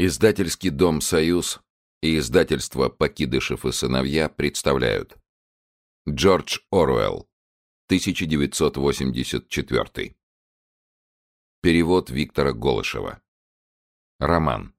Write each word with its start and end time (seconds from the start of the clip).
Издательский 0.00 0.70
дом 0.70 1.00
«Союз» 1.00 1.60
и 2.02 2.18
издательство 2.18 2.88
«Покидышев 2.88 3.66
и 3.66 3.72
сыновья» 3.72 4.28
представляют 4.28 5.18
Джордж 6.08 6.60
Оруэлл, 6.70 7.28
1984. 7.88 10.16
Перевод 11.62 12.10
Виктора 12.10 12.52
Голышева. 12.52 13.20
Роман. 14.20 14.72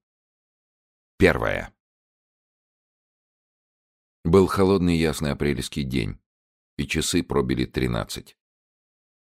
Первое. 1.18 1.74
Был 4.24 4.46
холодный 4.46 4.96
ясный 4.96 5.32
апрельский 5.32 5.82
день, 5.82 6.18
и 6.78 6.86
часы 6.86 7.22
пробили 7.22 7.66
тринадцать. 7.66 8.38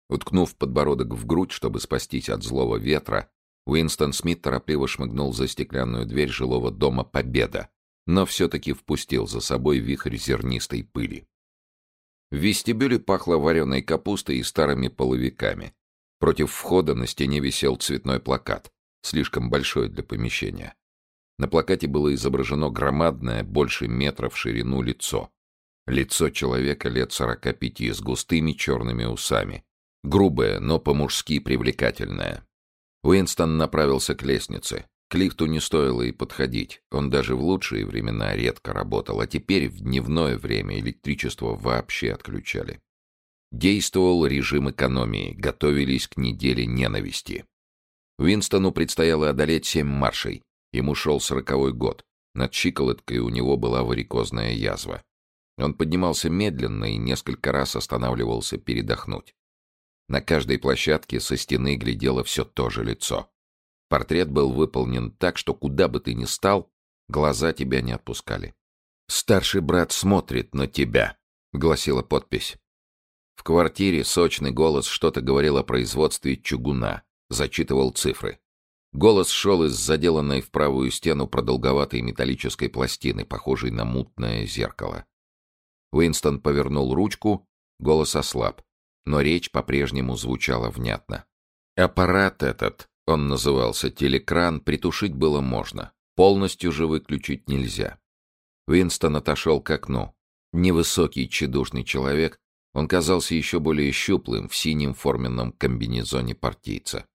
Уткнув 0.08 0.56
подбородок 0.56 1.12
в 1.12 1.26
грудь, 1.26 1.52
чтобы 1.52 1.80
спастись 1.80 2.30
от 2.30 2.42
злого 2.42 2.78
ветра, 2.78 3.30
Уинстон 3.66 4.12
Смит 4.12 4.42
торопливо 4.42 4.88
шмыгнул 4.88 5.32
за 5.32 5.46
стеклянную 5.46 6.06
дверь 6.06 6.30
жилого 6.30 6.70
дома 6.70 7.04
«Победа», 7.04 7.68
но 8.06 8.26
все-таки 8.26 8.72
впустил 8.72 9.26
за 9.26 9.40
собой 9.40 9.78
вихрь 9.78 10.16
зернистой 10.16 10.82
пыли. 10.82 11.28
В 12.30 12.36
вестибюле 12.36 12.98
пахло 12.98 13.36
вареной 13.36 13.82
капустой 13.82 14.38
и 14.38 14.42
старыми 14.42 14.88
половиками. 14.88 15.74
Против 16.18 16.50
входа 16.50 16.94
на 16.94 17.06
стене 17.06 17.40
висел 17.40 17.76
цветной 17.76 18.20
плакат, 18.20 18.72
слишком 19.02 19.50
большой 19.50 19.88
для 19.88 20.02
помещения. 20.02 20.74
На 21.38 21.48
плакате 21.48 21.86
было 21.86 22.14
изображено 22.14 22.70
громадное, 22.70 23.44
больше 23.44 23.86
метра 23.86 24.28
в 24.28 24.36
ширину 24.36 24.82
лицо. 24.82 25.30
Лицо 25.86 26.30
человека 26.30 26.88
лет 26.88 27.12
сорока 27.12 27.52
пяти 27.52 27.90
с 27.92 28.00
густыми 28.00 28.52
черными 28.52 29.04
усами. 29.04 29.64
Грубое, 30.04 30.60
но 30.60 30.78
по-мужски 30.78 31.38
привлекательное. 31.38 32.46
Уинстон 33.02 33.56
направился 33.56 34.14
к 34.14 34.22
лестнице. 34.22 34.86
К 35.08 35.16
лифту 35.16 35.46
не 35.46 35.60
стоило 35.60 36.02
и 36.02 36.12
подходить. 36.12 36.80
Он 36.90 37.10
даже 37.10 37.36
в 37.36 37.42
лучшие 37.42 37.84
времена 37.84 38.34
редко 38.34 38.72
работал, 38.72 39.20
а 39.20 39.26
теперь 39.26 39.68
в 39.68 39.80
дневное 39.80 40.38
время 40.38 40.78
электричество 40.78 41.54
вообще 41.54 42.12
отключали. 42.12 42.80
Действовал 43.50 44.24
режим 44.24 44.70
экономии, 44.70 45.34
готовились 45.36 46.08
к 46.08 46.16
неделе 46.16 46.64
ненависти. 46.64 47.44
Уинстону 48.18 48.72
предстояло 48.72 49.28
одолеть 49.28 49.66
семь 49.66 49.88
маршей. 49.88 50.42
Ему 50.72 50.94
шел 50.94 51.20
сороковой 51.20 51.74
год. 51.74 52.04
Над 52.34 52.54
щиколоткой 52.54 53.18
у 53.18 53.28
него 53.28 53.58
была 53.58 53.82
варикозная 53.82 54.52
язва. 54.52 55.02
Он 55.58 55.74
поднимался 55.74 56.30
медленно 56.30 56.86
и 56.86 56.96
несколько 56.96 57.52
раз 57.52 57.76
останавливался 57.76 58.56
передохнуть. 58.56 59.34
На 60.08 60.20
каждой 60.20 60.58
площадке 60.58 61.20
со 61.20 61.36
стены 61.36 61.76
глядело 61.76 62.24
все 62.24 62.44
то 62.44 62.70
же 62.70 62.84
лицо. 62.84 63.30
Портрет 63.88 64.30
был 64.30 64.52
выполнен 64.52 65.10
так, 65.10 65.38
что 65.38 65.54
куда 65.54 65.88
бы 65.88 66.00
ты 66.00 66.14
ни 66.14 66.24
стал, 66.24 66.70
глаза 67.08 67.52
тебя 67.52 67.80
не 67.80 67.92
отпускали. 67.92 68.54
«Старший 69.08 69.60
брат 69.60 69.92
смотрит 69.92 70.54
на 70.54 70.66
тебя»,— 70.66 71.18
гласила 71.52 72.02
подпись. 72.02 72.56
В 73.34 73.42
квартире 73.42 74.04
сочный 74.04 74.50
голос 74.50 74.86
что-то 74.86 75.20
говорил 75.20 75.58
о 75.58 75.62
производстве 75.62 76.36
чугуна, 76.36 77.02
зачитывал 77.28 77.90
цифры. 77.90 78.38
Голос 78.92 79.28
шел 79.30 79.64
из 79.64 79.72
заделанной 79.72 80.40
в 80.42 80.50
правую 80.50 80.90
стену 80.90 81.26
продолговатой 81.26 82.02
металлической 82.02 82.68
пластины, 82.68 83.24
похожей 83.24 83.70
на 83.70 83.84
мутное 83.84 84.46
зеркало. 84.46 85.06
Уинстон 85.90 86.40
повернул 86.40 86.94
ручку, 86.94 87.48
голос 87.78 88.16
ослаб 88.16 88.62
но 89.04 89.20
речь 89.20 89.50
по-прежнему 89.50 90.16
звучала 90.16 90.70
внятно. 90.70 91.24
Аппарат 91.76 92.42
этот, 92.42 92.88
он 93.06 93.28
назывался 93.28 93.90
телекран, 93.90 94.60
притушить 94.60 95.14
было 95.14 95.40
можно, 95.40 95.92
полностью 96.14 96.72
же 96.72 96.86
выключить 96.86 97.48
нельзя. 97.48 97.98
Уинстон 98.66 99.16
отошел 99.16 99.60
к 99.60 99.70
окну. 99.70 100.14
Невысокий, 100.52 101.28
тщедушный 101.28 101.84
человек, 101.84 102.38
он 102.74 102.88
казался 102.88 103.34
еще 103.34 103.58
более 103.58 103.90
щуплым 103.92 104.48
в 104.48 104.56
синем 104.56 104.94
форменном 104.94 105.52
комбинезоне 105.52 106.34
партийца. 106.34 107.06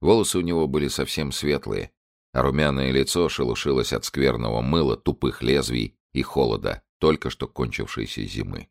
Волосы 0.00 0.38
у 0.38 0.42
него 0.42 0.66
были 0.66 0.88
совсем 0.88 1.32
светлые, 1.32 1.92
а 2.32 2.42
румяное 2.42 2.90
лицо 2.90 3.28
шелушилось 3.28 3.92
от 3.92 4.04
скверного 4.04 4.60
мыла, 4.60 4.96
тупых 4.96 5.42
лезвий 5.42 5.96
и 6.12 6.22
холода, 6.22 6.82
только 6.98 7.30
что 7.30 7.48
кончившейся 7.48 8.22
зимы. 8.24 8.68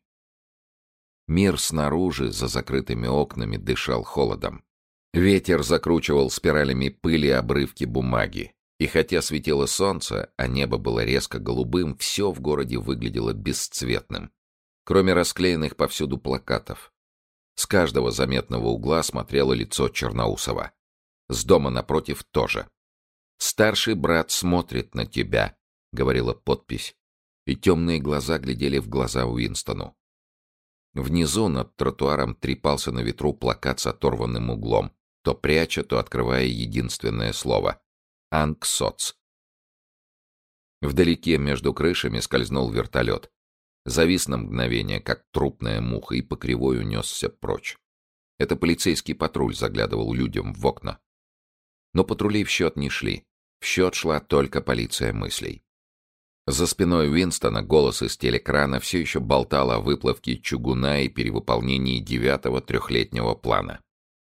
Мир 1.28 1.60
снаружи, 1.60 2.32
за 2.32 2.48
закрытыми 2.48 3.06
окнами, 3.06 3.58
дышал 3.58 4.02
холодом. 4.02 4.64
Ветер 5.12 5.62
закручивал 5.62 6.30
спиралями 6.30 6.88
пыли 6.88 7.28
обрывки 7.28 7.84
бумаги. 7.84 8.54
И 8.78 8.86
хотя 8.86 9.20
светило 9.20 9.66
солнце, 9.66 10.32
а 10.36 10.46
небо 10.46 10.78
было 10.78 11.04
резко 11.04 11.38
голубым, 11.38 11.96
все 11.98 12.30
в 12.30 12.40
городе 12.40 12.78
выглядело 12.78 13.34
бесцветным. 13.34 14.30
Кроме 14.84 15.12
расклеенных 15.12 15.76
повсюду 15.76 16.16
плакатов. 16.16 16.92
С 17.56 17.66
каждого 17.66 18.10
заметного 18.10 18.68
угла 18.68 19.02
смотрело 19.02 19.52
лицо 19.52 19.88
Черноусова. 19.88 20.72
С 21.28 21.44
дома 21.44 21.68
напротив 21.68 22.24
тоже. 22.30 22.68
«Старший 23.38 23.94
брат 23.94 24.30
смотрит 24.30 24.94
на 24.94 25.04
тебя»,— 25.04 25.56
говорила 25.92 26.32
подпись. 26.32 26.94
И 27.46 27.54
темные 27.56 27.98
глаза 28.00 28.38
глядели 28.38 28.78
в 28.78 28.88
глаза 28.88 29.26
Уинстону. 29.26 29.94
Внизу 30.94 31.48
над 31.48 31.76
тротуаром 31.76 32.34
трепался 32.34 32.92
на 32.92 33.00
ветру 33.00 33.32
плакат 33.32 33.80
с 33.80 33.86
оторванным 33.86 34.50
углом, 34.50 34.92
то 35.22 35.34
пряча, 35.34 35.84
то 35.84 35.98
открывая 35.98 36.44
единственное 36.44 37.32
слово— 37.32 37.80
«Анксоц». 38.30 39.14
Вдалеке 40.80 41.38
между 41.38 41.74
крышами 41.74 42.20
скользнул 42.20 42.70
вертолет. 42.70 43.30
Завис 43.84 44.28
на 44.28 44.38
мгновение, 44.38 45.00
как 45.00 45.24
трупная 45.30 45.80
муха, 45.80 46.14
и 46.14 46.22
по 46.22 46.36
кривой 46.36 46.78
унесся 46.80 47.28
прочь. 47.28 47.78
Это 48.38 48.54
полицейский 48.54 49.14
патруль 49.14 49.54
заглядывал 49.54 50.12
людям 50.12 50.52
в 50.52 50.66
окна. 50.66 51.00
Но 51.94 52.04
патрули 52.04 52.44
в 52.44 52.50
счет 52.50 52.76
не 52.76 52.90
шли. 52.90 53.26
В 53.60 53.64
счет 53.64 53.94
шла 53.94 54.20
только 54.20 54.60
полиция 54.60 55.12
мыслей. 55.12 55.64
За 56.50 56.66
спиной 56.66 57.10
Уинстона 57.10 57.62
голос 57.62 58.00
из 58.00 58.16
телекрана 58.16 58.80
все 58.80 58.98
еще 58.98 59.20
болтал 59.20 59.70
о 59.70 59.80
выплавке 59.80 60.38
чугуна 60.38 61.02
и 61.02 61.10
перевыполнении 61.10 62.00
девятого 62.00 62.62
трехлетнего 62.62 63.34
плана. 63.34 63.80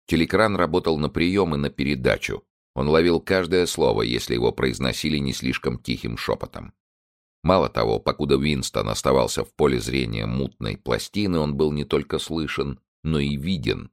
Телекран 0.06 0.56
работал 0.56 1.00
на 1.00 1.10
прием 1.10 1.56
и 1.56 1.58
на 1.58 1.72
передачу. 1.72 2.44
Он 2.76 2.88
ловил 2.88 3.20
каждое 3.20 3.66
слово, 3.66 4.04
если 4.04 4.36
его 4.36 4.52
произносили 4.52 5.18
не 5.18 5.34
слишком 5.34 5.80
тихим 5.80 6.16
шепотом. 6.16 6.74
Мало 7.42 7.68
того, 7.68 8.00
покуда 8.00 8.38
Уинстон 8.38 8.90
оставался 8.90 9.44
в 9.44 9.52
поле 9.56 9.80
зрения 9.80 10.28
мутной 10.28 10.78
пластины, 10.78 11.40
он 11.40 11.56
был 11.56 11.72
не 11.72 11.84
только 11.84 12.20
слышен, 12.20 12.80
но 13.04 13.18
и 13.18 13.38
виден. 13.38 13.90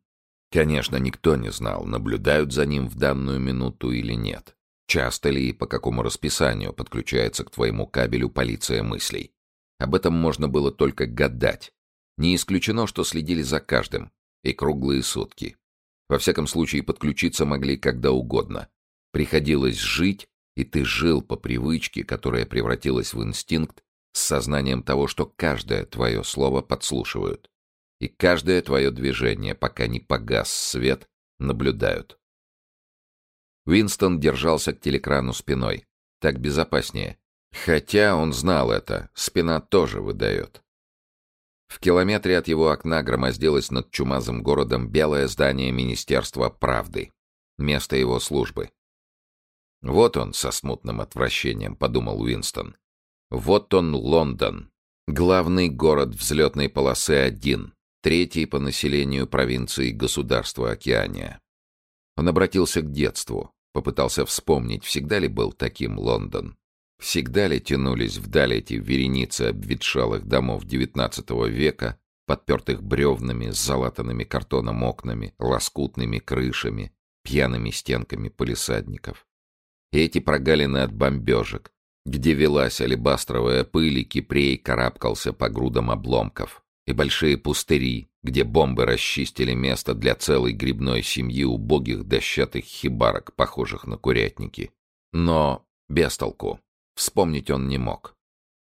Конечно, 0.53 0.97
никто 0.97 1.37
не 1.37 1.51
знал, 1.51 1.87
наблюдают 1.87 2.53
за 2.53 2.67
ним 2.67 2.87
в 2.87 2.97
данную 2.97 3.41
минуту 3.41 3.93
или 3.93 4.13
нет. 4.13 4.59
Часто 4.91 5.31
ли 5.31 5.51
и 5.51 5.53
по 5.53 5.69
какому 5.69 6.03
расписанию 6.03 6.73
подключается 6.73 7.45
к 7.45 7.53
твоему 7.53 7.87
кабелю 7.87 8.29
полиция 8.29 8.83
мыслей? 8.83 9.33
Об 9.79 9.95
этом 9.95 10.15
можно 10.15 10.49
было 10.49 10.73
только 10.73 11.07
гадать. 11.07 11.73
Не 12.19 12.35
исключено, 12.35 12.89
что 12.89 13.05
следили 13.05 13.43
за 13.43 13.61
каждым. 13.61 14.11
И 14.43 14.53
круглые 14.53 15.05
сутки. 15.05 15.57
Во 16.09 16.19
всяком 16.19 16.49
случае, 16.49 16.83
подключиться 16.83 17.45
могли 17.45 17.77
когда 17.77 18.11
угодно. 18.11 18.67
Приходилось 19.13 19.79
жить, 19.79 20.27
и 20.57 20.65
ты 20.65 20.85
жил 20.85 21.23
по 21.23 21.37
привычке, 21.37 22.03
которая 22.03 22.45
превратилась 22.45 23.15
в 23.15 23.23
инстинкт, 23.23 23.85
с 24.13 24.21
сознанием 24.21 24.83
того, 24.83 25.07
что 25.07 25.25
каждое 25.25 25.85
твое 25.87 26.25
слово 26.25 26.63
подслушивают. 26.63 27.49
И 28.01 28.09
каждое 28.09 28.61
твое 28.61 28.91
движение, 28.91 29.55
пока 29.55 29.87
не 29.87 30.01
погас 30.01 30.51
свет, 30.53 31.09
наблюдают. 31.39 32.20
Уинстон 33.67 34.21
держался 34.21 34.73
к 34.73 34.81
телекрану 34.81 35.33
спиной. 35.33 35.87
Так 36.21 36.41
безопаснее. 36.41 37.19
Хотя 37.53 38.15
он 38.15 38.33
знал 38.33 38.71
это, 38.71 39.11
спина 39.15 39.61
тоже 39.61 40.01
выдает. 40.01 40.63
В 41.69 41.79
километре 41.79 42.37
от 42.37 42.49
его 42.49 42.71
окна 42.71 43.03
громоздилось 43.03 43.71
над 43.71 43.91
чумазым 43.91 44.43
городом 44.43 44.89
белое 44.89 45.29
здание 45.29 45.71
Министерства 45.71 46.49
правды. 46.49 47.13
Место 47.59 47.97
его 47.97 48.19
службы. 48.19 48.71
«Вот 49.83 50.17
он 50.17 50.35
со 50.35 50.51
смутным 50.51 51.01
отвращением»,— 51.01 51.77
подумал 51.77 52.21
Уинстон. 52.21 52.77
«Вот 53.31 53.73
он, 53.73 53.95
Лондон. 53.95 54.71
Главный 55.07 55.69
город 55.69 56.11
взлетной 56.11 56.69
полосы 56.69 57.13
один, 57.13 57.75
третий 58.03 58.47
по 58.47 58.59
населению 58.59 59.27
провинции 59.27 59.91
государства 59.91 60.73
Океания». 60.73 61.41
Он 62.17 62.29
обратился 62.29 62.83
к 62.83 62.91
детству. 62.91 63.55
Попытался 63.73 64.27
вспомнить, 64.27 64.85
всегда 64.85 65.19
ли 65.19 65.29
был 65.29 65.53
таким 65.53 65.99
Лондон. 65.99 66.57
Всегда 66.99 67.47
ли 67.47 67.61
тянулись 67.61 68.19
вдаль 68.19 68.55
эти 68.55 68.75
вереницы 68.75 69.43
обветшалых 69.43 70.27
домов 70.27 70.65
XIX 70.65 71.49
века, 71.49 71.99
подпертых 72.27 72.83
бревнами, 72.83 73.51
с 73.51 73.59
залатанными 73.59 74.25
картоном 74.25 74.83
окнами, 74.83 75.35
лоскутными 75.39 76.19
крышами, 76.19 76.93
пьяными 77.23 77.71
стенками 77.71 78.29
полисадников. 78.29 79.27
И 79.93 79.99
эти 79.99 80.21
прогалины 80.21 80.79
от 80.79 80.93
бомбежек, 80.93 81.73
где 82.05 82.35
велась 82.35 82.81
алебастровая 82.81 83.65
пыль, 83.65 83.99
и 83.99 84.05
кипрей 84.05 84.59
карабкался 84.59 85.33
по 85.33 85.49
грудам 85.49 85.91
обломков, 85.91 86.63
и 86.87 86.93
большие 86.93 87.39
пустыри, 87.39 88.10
где 88.23 88.45
бомбы 88.45 88.85
расчистили 88.85 89.55
место 89.55 89.95
для 89.95 90.15
целой 90.15 90.53
грибной 90.53 91.03
семьи 91.03 91.45
убогих 91.45 92.05
дощатых 92.05 92.65
хибарок, 92.65 93.35
похожих 93.35 93.87
на 93.87 93.97
курятники. 93.97 94.73
Но 95.13 95.67
без 95.89 96.17
толку. 96.17 96.61
Вспомнить 96.95 97.51
он 97.51 97.69
не 97.69 97.79
мог. 97.79 98.15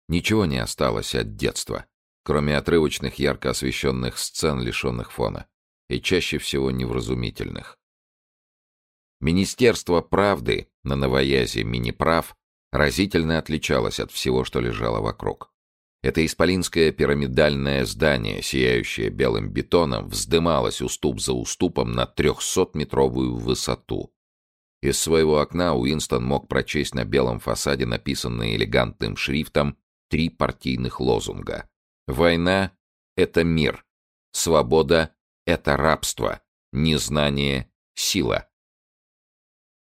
Ничего 0.08 0.46
не 0.46 0.58
осталось 0.58 1.14
от 1.14 1.36
детства, 1.36 1.86
кроме 2.24 2.56
отрывочных 2.56 3.18
ярко 3.18 3.50
освещенных 3.50 4.18
сцен, 4.18 4.60
лишенных 4.60 5.12
фона, 5.12 5.46
и 5.88 6.00
чаще 6.00 6.38
всего 6.38 6.70
невразумительных. 6.70 7.78
Министерство 9.20 10.00
правды 10.00 10.68
на 10.82 10.96
новоязе 10.96 11.62
Миниправ 11.62 12.34
разительно 12.72 13.38
отличалось 13.38 14.00
от 14.00 14.10
всего, 14.10 14.44
что 14.44 14.60
лежало 14.60 15.00
вокруг. 15.00 15.49
Это 16.02 16.24
исполинское 16.24 16.92
пирамидальное 16.92 17.84
здание, 17.84 18.42
сияющее 18.42 19.10
белым 19.10 19.50
бетоном, 19.50 20.08
вздымалось 20.08 20.80
уступ 20.80 21.20
за 21.20 21.34
уступом 21.34 21.92
на 21.92 22.06
трехсотметровую 22.06 23.36
высоту. 23.36 24.10
Из 24.80 24.98
своего 24.98 25.40
окна 25.40 25.74
Уинстон 25.74 26.24
мог 26.24 26.48
прочесть 26.48 26.94
на 26.94 27.04
белом 27.04 27.38
фасаде 27.38 27.84
написанные 27.84 28.56
элегантным 28.56 29.14
шрифтом 29.16 29.76
три 30.08 30.30
партийных 30.30 31.00
лозунга. 31.00 31.68
«Война— 32.06 32.72
это 33.16 33.44
мир. 33.44 33.84
Свобода— 34.32 35.14
это 35.46 35.76
рабство. 35.76 36.40
Незнание— 36.72 37.70
сила». 37.94 38.48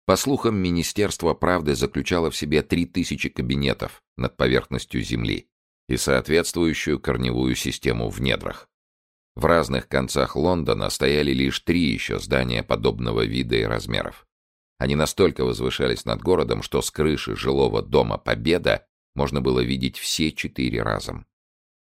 По 0.06 0.14
слухам, 0.14 0.54
Министерство 0.56 1.34
правды 1.34 1.74
заключало 1.74 2.30
в 2.30 2.36
себе 2.36 2.62
три 2.62 2.86
тысячи 2.86 3.28
кабинетов 3.30 4.04
над 4.16 4.36
поверхностью 4.36 5.02
Земли 5.02 5.48
и 5.88 5.96
соответствующую 5.96 6.98
корневую 7.00 7.54
систему 7.54 8.08
в 8.08 8.20
недрах. 8.20 8.68
В 9.36 9.44
разных 9.46 9.88
концах 9.88 10.36
Лондона 10.36 10.90
стояли 10.90 11.32
лишь 11.32 11.60
три 11.60 11.80
еще 11.80 12.18
здания 12.20 12.62
подобного 12.62 13.24
вида 13.24 13.56
и 13.56 13.64
размеров. 13.64 14.26
Они 14.78 14.94
настолько 14.96 15.44
возвышались 15.44 16.04
над 16.04 16.22
городом, 16.22 16.62
что 16.62 16.82
с 16.82 16.90
крыши 16.90 17.36
жилого 17.36 17.82
дома 17.82 18.18
«Победа» 18.18 18.86
можно 19.14 19.40
было 19.40 19.60
видеть 19.60 19.98
все 19.98 20.32
четыре 20.32 20.82
разом. 20.82 21.26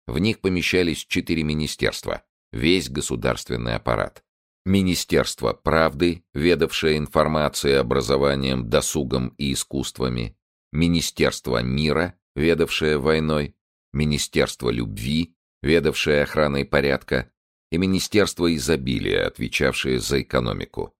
В 0.07 0.17
них 0.19 0.39
помещались 0.39 1.05
четыре 1.05 1.43
министерства, 1.43 2.23
весь 2.51 2.89
государственный 2.89 3.75
аппарат. 3.75 4.23
Министерство 4.65 5.53
правды, 5.53 6.23
ведавшее 6.33 6.97
информацией, 6.97 7.75
образованием, 7.75 8.69
досугом 8.69 9.29
и 9.37 9.53
искусствами. 9.53 10.37
Министерство 10.71 11.63
мира, 11.63 12.15
ведавшее 12.35 12.97
войной. 12.97 13.55
Министерство 13.93 14.69
любви, 14.69 15.35
ведавшее 15.61 16.23
охраной 16.23 16.65
порядка. 16.65 17.31
И 17.71 17.77
Министерство 17.77 18.53
изобилия, 18.53 19.27
отвечавшее 19.27 19.99
за 19.99 20.21
экономику. 20.21 20.93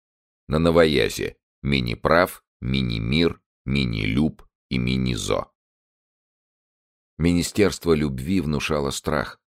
На 0.47 0.59
новоязе 0.59 1.38
Мини-прав, 1.63 2.43
мини-мир, 2.61 3.39
мини-люб 3.65 4.43
и 4.69 4.79
мини-зо. 4.79 5.51
Министерство 7.19 7.93
любви 7.93 8.41
внушало 8.41 8.89
страх. 8.89 9.39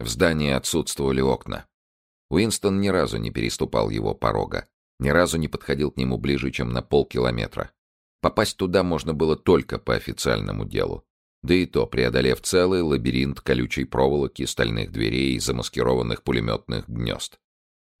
В 0.00 0.08
здании 0.08 0.50
отсутствовали 0.50 1.20
окна. 1.20 1.68
Уинстон 2.28 2.80
ни 2.80 2.88
разу 2.88 3.18
не 3.18 3.30
переступал 3.30 3.88
его 3.90 4.14
порога, 4.14 4.68
ни 4.98 5.10
разу 5.10 5.38
не 5.38 5.46
подходил 5.46 5.92
к 5.92 5.96
нему 5.96 6.18
ближе, 6.18 6.50
чем 6.50 6.72
на 6.72 6.82
полкилометра. 6.82 7.70
Попасть 8.20 8.56
туда 8.56 8.82
можно 8.82 9.14
было 9.14 9.36
только 9.36 9.78
по 9.78 9.94
официальному 9.94 10.64
делу. 10.64 11.06
Да 11.42 11.54
и 11.54 11.66
то, 11.66 11.86
преодолев 11.86 12.42
целый 12.42 12.82
лабиринт 12.82 13.40
колючей 13.40 13.84
проволоки, 13.84 14.44
стальных 14.44 14.92
дверей 14.92 15.36
и 15.36 15.40
замаскированных 15.40 16.22
пулеметных 16.22 16.88
гнезд. 16.88 17.38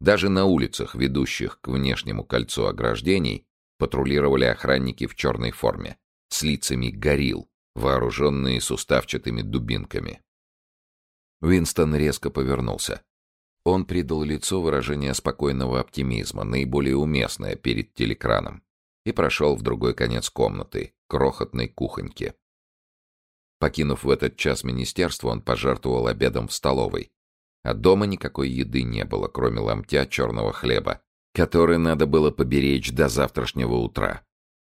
Даже 0.00 0.28
на 0.28 0.44
улицах, 0.44 0.94
ведущих 0.94 1.60
к 1.60 1.68
внешнему 1.68 2.24
кольцу 2.24 2.66
ограждений, 2.66 3.46
патрулировали 3.78 4.44
охранники 4.44 5.06
в 5.06 5.14
черной 5.14 5.52
форме, 5.52 5.96
с 6.28 6.42
лицами 6.42 6.90
горил, 6.90 7.48
вооруженные 7.74 8.60
суставчатыми 8.60 9.42
дубинками. 9.42 10.20
Уинстон 11.40 11.94
резко 11.96 12.30
повернулся. 12.30 13.02
Он 13.64 13.84
придал 13.84 14.22
лицу 14.22 14.60
выражение 14.60 15.14
спокойного 15.14 15.80
оптимизма, 15.80 16.44
наиболее 16.44 16.96
уместное 16.96 17.56
перед 17.56 17.94
телекраном, 17.94 18.62
и 19.04 19.12
прошел 19.12 19.56
в 19.56 19.62
другой 19.62 19.94
конец 19.94 20.30
комнаты, 20.30 20.94
крохотной 21.08 21.68
кухоньке. 21.68 22.34
Покинув 23.60 24.04
в 24.04 24.10
этот 24.10 24.36
час 24.36 24.64
министерство, 24.64 25.28
он 25.28 25.42
пожертвовал 25.42 26.06
обедом 26.06 26.48
в 26.48 26.52
столовой. 26.52 27.12
А 27.62 27.74
дома 27.74 28.06
никакой 28.06 28.48
еды 28.48 28.82
не 28.82 29.04
было, 29.04 29.28
кроме 29.28 29.60
ломтя 29.60 30.06
черного 30.06 30.54
хлеба, 30.54 31.02
который 31.34 31.76
надо 31.76 32.06
было 32.06 32.30
поберечь 32.30 32.90
до 32.90 33.10
завтрашнего 33.10 33.74
утра. 33.74 34.22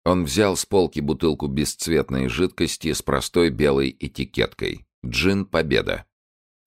Он 0.06 0.25
взял 0.25 0.56
с 0.56 0.66
полки 0.68 1.00
бутылку 1.00 1.48
бесцветной 1.48 2.28
жидкости 2.28 2.94
с 2.94 3.01
простой 3.01 3.50
белой 3.50 3.95
этикеткой. 4.00 4.86
Джин 5.04 5.45
Победа. 5.45 6.06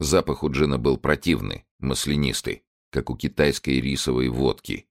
Запах 0.01 0.43
у 0.43 0.51
джина 0.51 0.79
был 0.79 0.97
противный, 0.97 1.65
маслянистый, 1.79 2.65
как 2.91 3.09
у 3.09 3.17
китайской 3.17 3.81
рисовой 3.81 4.29
водки. 4.29 4.89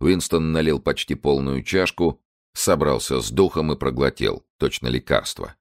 Уинстон 0.00 0.50
налил 0.50 0.80
почти 0.80 1.14
полную 1.14 1.62
чашку, 1.62 2.22
собрался 2.54 3.20
с 3.20 3.30
духом 3.30 3.70
и 3.70 3.76
проглотил, 3.76 4.46
точно 4.58 4.88
лекарство. 4.88 5.56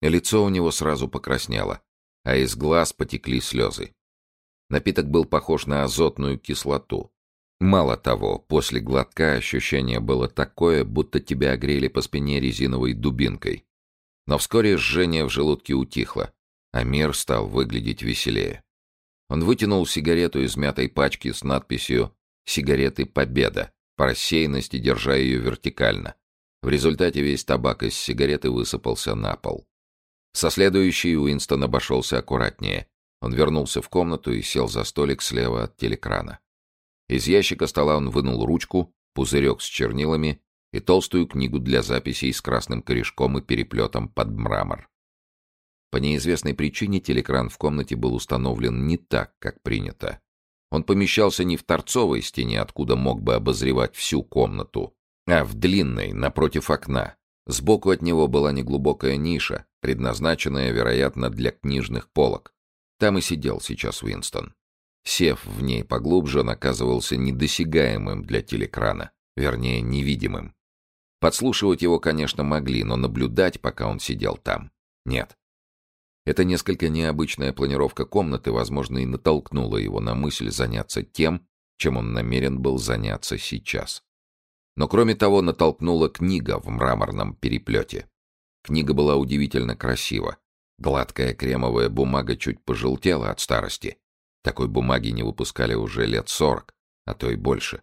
Лицо 0.00 0.44
у 0.44 0.48
него 0.48 0.70
сразу 0.70 1.08
покраснело, 1.08 1.82
а 2.24 2.36
из 2.36 2.56
глаз 2.56 2.92
потекли 2.92 3.40
слезы. 3.40 3.94
Напиток 4.70 5.08
был 5.08 5.24
похож 5.24 5.66
на 5.66 5.84
азотную 5.84 6.38
кислоту, 6.38 7.10
Мало 7.60 7.96
того, 7.96 8.38
после 8.38 8.80
глотка 8.80 9.32
ощущение 9.34 9.98
было 9.98 10.28
такое, 10.28 10.84
будто 10.84 11.18
тебя 11.18 11.52
огрели 11.52 11.88
по 11.88 12.02
спине 12.02 12.38
резиновой 12.38 12.94
дубинкой. 12.94 13.64
Но 14.26 14.38
вскоре 14.38 14.76
жжение 14.76 15.24
в 15.24 15.30
желудке 15.30 15.74
утихло, 15.74 16.32
а 16.72 16.84
мир 16.84 17.16
стал 17.16 17.48
выглядеть 17.48 18.02
веселее. 18.02 18.62
Он 19.28 19.42
вытянул 19.42 19.84
сигарету 19.86 20.40
из 20.40 20.56
мятой 20.56 20.88
пачки 20.88 21.32
с 21.32 21.42
надписью 21.42 22.14
«Сигареты 22.44 23.06
Победа», 23.06 23.72
по 23.96 24.06
рассеянности 24.06 24.78
держа 24.78 25.16
ее 25.16 25.38
вертикально. 25.38 26.14
В 26.62 26.68
результате 26.68 27.20
весь 27.20 27.44
табак 27.44 27.82
из 27.82 27.94
сигареты 27.94 28.50
высыпался 28.50 29.16
на 29.16 29.34
пол. 29.34 29.66
Со 30.38 30.50
следующей 30.50 31.16
Уинстон 31.16 31.64
обошелся 31.64 32.18
аккуратнее. 32.18 32.86
Он 33.20 33.34
вернулся 33.34 33.82
в 33.82 33.88
комнату 33.88 34.32
и 34.32 34.40
сел 34.40 34.68
за 34.68 34.84
столик 34.84 35.20
слева 35.20 35.64
от 35.64 35.76
телекрана. 35.76 36.38
Из 37.08 37.26
ящика 37.26 37.66
стола 37.66 37.96
он 37.96 38.10
вынул 38.10 38.46
ручку, 38.46 38.94
пузырек 39.14 39.60
с 39.60 39.64
чернилами 39.64 40.40
и 40.72 40.78
толстую 40.78 41.26
книгу 41.26 41.58
для 41.58 41.82
записей 41.82 42.32
с 42.32 42.40
красным 42.40 42.82
корешком 42.82 43.36
и 43.36 43.42
переплетом 43.42 44.08
под 44.08 44.30
мрамор. 44.30 44.88
По 45.90 45.96
неизвестной 45.96 46.54
причине 46.54 47.00
телекран 47.00 47.48
в 47.48 47.58
комнате 47.58 47.96
был 47.96 48.14
установлен 48.14 48.86
не 48.86 48.96
так, 48.96 49.36
как 49.40 49.60
принято. 49.64 50.20
Он 50.70 50.84
помещался 50.84 51.42
не 51.42 51.56
в 51.56 51.64
торцовой 51.64 52.22
стене, 52.22 52.60
откуда 52.60 52.94
мог 52.94 53.20
бы 53.20 53.34
обозревать 53.34 53.96
всю 53.96 54.22
комнату, 54.22 54.94
а 55.26 55.42
в 55.42 55.54
длинной, 55.54 56.12
напротив 56.12 56.70
окна. 56.70 57.16
Сбоку 57.48 57.90
от 57.90 58.02
него 58.02 58.28
была 58.28 58.52
неглубокая 58.52 59.16
ниша, 59.16 59.64
предназначенная, 59.80 60.70
вероятно, 60.70 61.30
для 61.30 61.50
книжных 61.50 62.10
полок. 62.10 62.52
Там 62.98 63.16
и 63.16 63.22
сидел 63.22 63.60
сейчас 63.60 64.02
Уинстон. 64.02 64.54
Сев 65.04 65.46
в 65.46 65.62
ней 65.62 65.82
поглубже, 65.82 66.40
он 66.40 66.50
оказывался 66.50 67.16
недосягаемым 67.16 68.24
для 68.24 68.42
телекрана, 68.42 69.12
вернее, 69.34 69.80
невидимым. 69.80 70.54
Подслушивать 71.20 71.80
его, 71.80 71.98
конечно, 71.98 72.44
могли, 72.44 72.84
но 72.84 72.96
наблюдать, 72.96 73.62
пока 73.62 73.88
он 73.88 73.98
сидел 73.98 74.36
там, 74.36 74.70
нет. 75.06 75.38
Эта 76.26 76.44
несколько 76.44 76.90
необычная 76.90 77.54
планировка 77.54 78.04
комнаты, 78.04 78.52
возможно, 78.52 78.98
и 78.98 79.06
натолкнула 79.06 79.78
его 79.78 80.00
на 80.00 80.14
мысль 80.14 80.50
заняться 80.50 81.02
тем, 81.02 81.48
чем 81.78 81.96
он 81.96 82.12
намерен 82.12 82.60
был 82.60 82.76
заняться 82.76 83.38
сейчас. 83.38 84.02
Но 84.78 84.86
кроме 84.86 85.16
того, 85.16 85.42
натолкнула 85.42 86.08
книга 86.08 86.60
в 86.60 86.68
мраморном 86.68 87.34
переплете. 87.34 88.08
Книга 88.62 88.94
была 88.94 89.16
удивительно 89.16 89.74
красива. 89.74 90.36
Гладкая 90.78 91.34
кремовая 91.34 91.88
бумага 91.88 92.36
чуть 92.36 92.64
пожелтела 92.64 93.30
от 93.30 93.40
старости, 93.40 93.98
такой 94.44 94.68
бумаги 94.68 95.08
не 95.08 95.24
выпускали 95.24 95.74
уже 95.74 96.06
лет 96.06 96.28
сорок, 96.28 96.76
а 97.06 97.14
то 97.14 97.28
и 97.28 97.34
больше. 97.34 97.82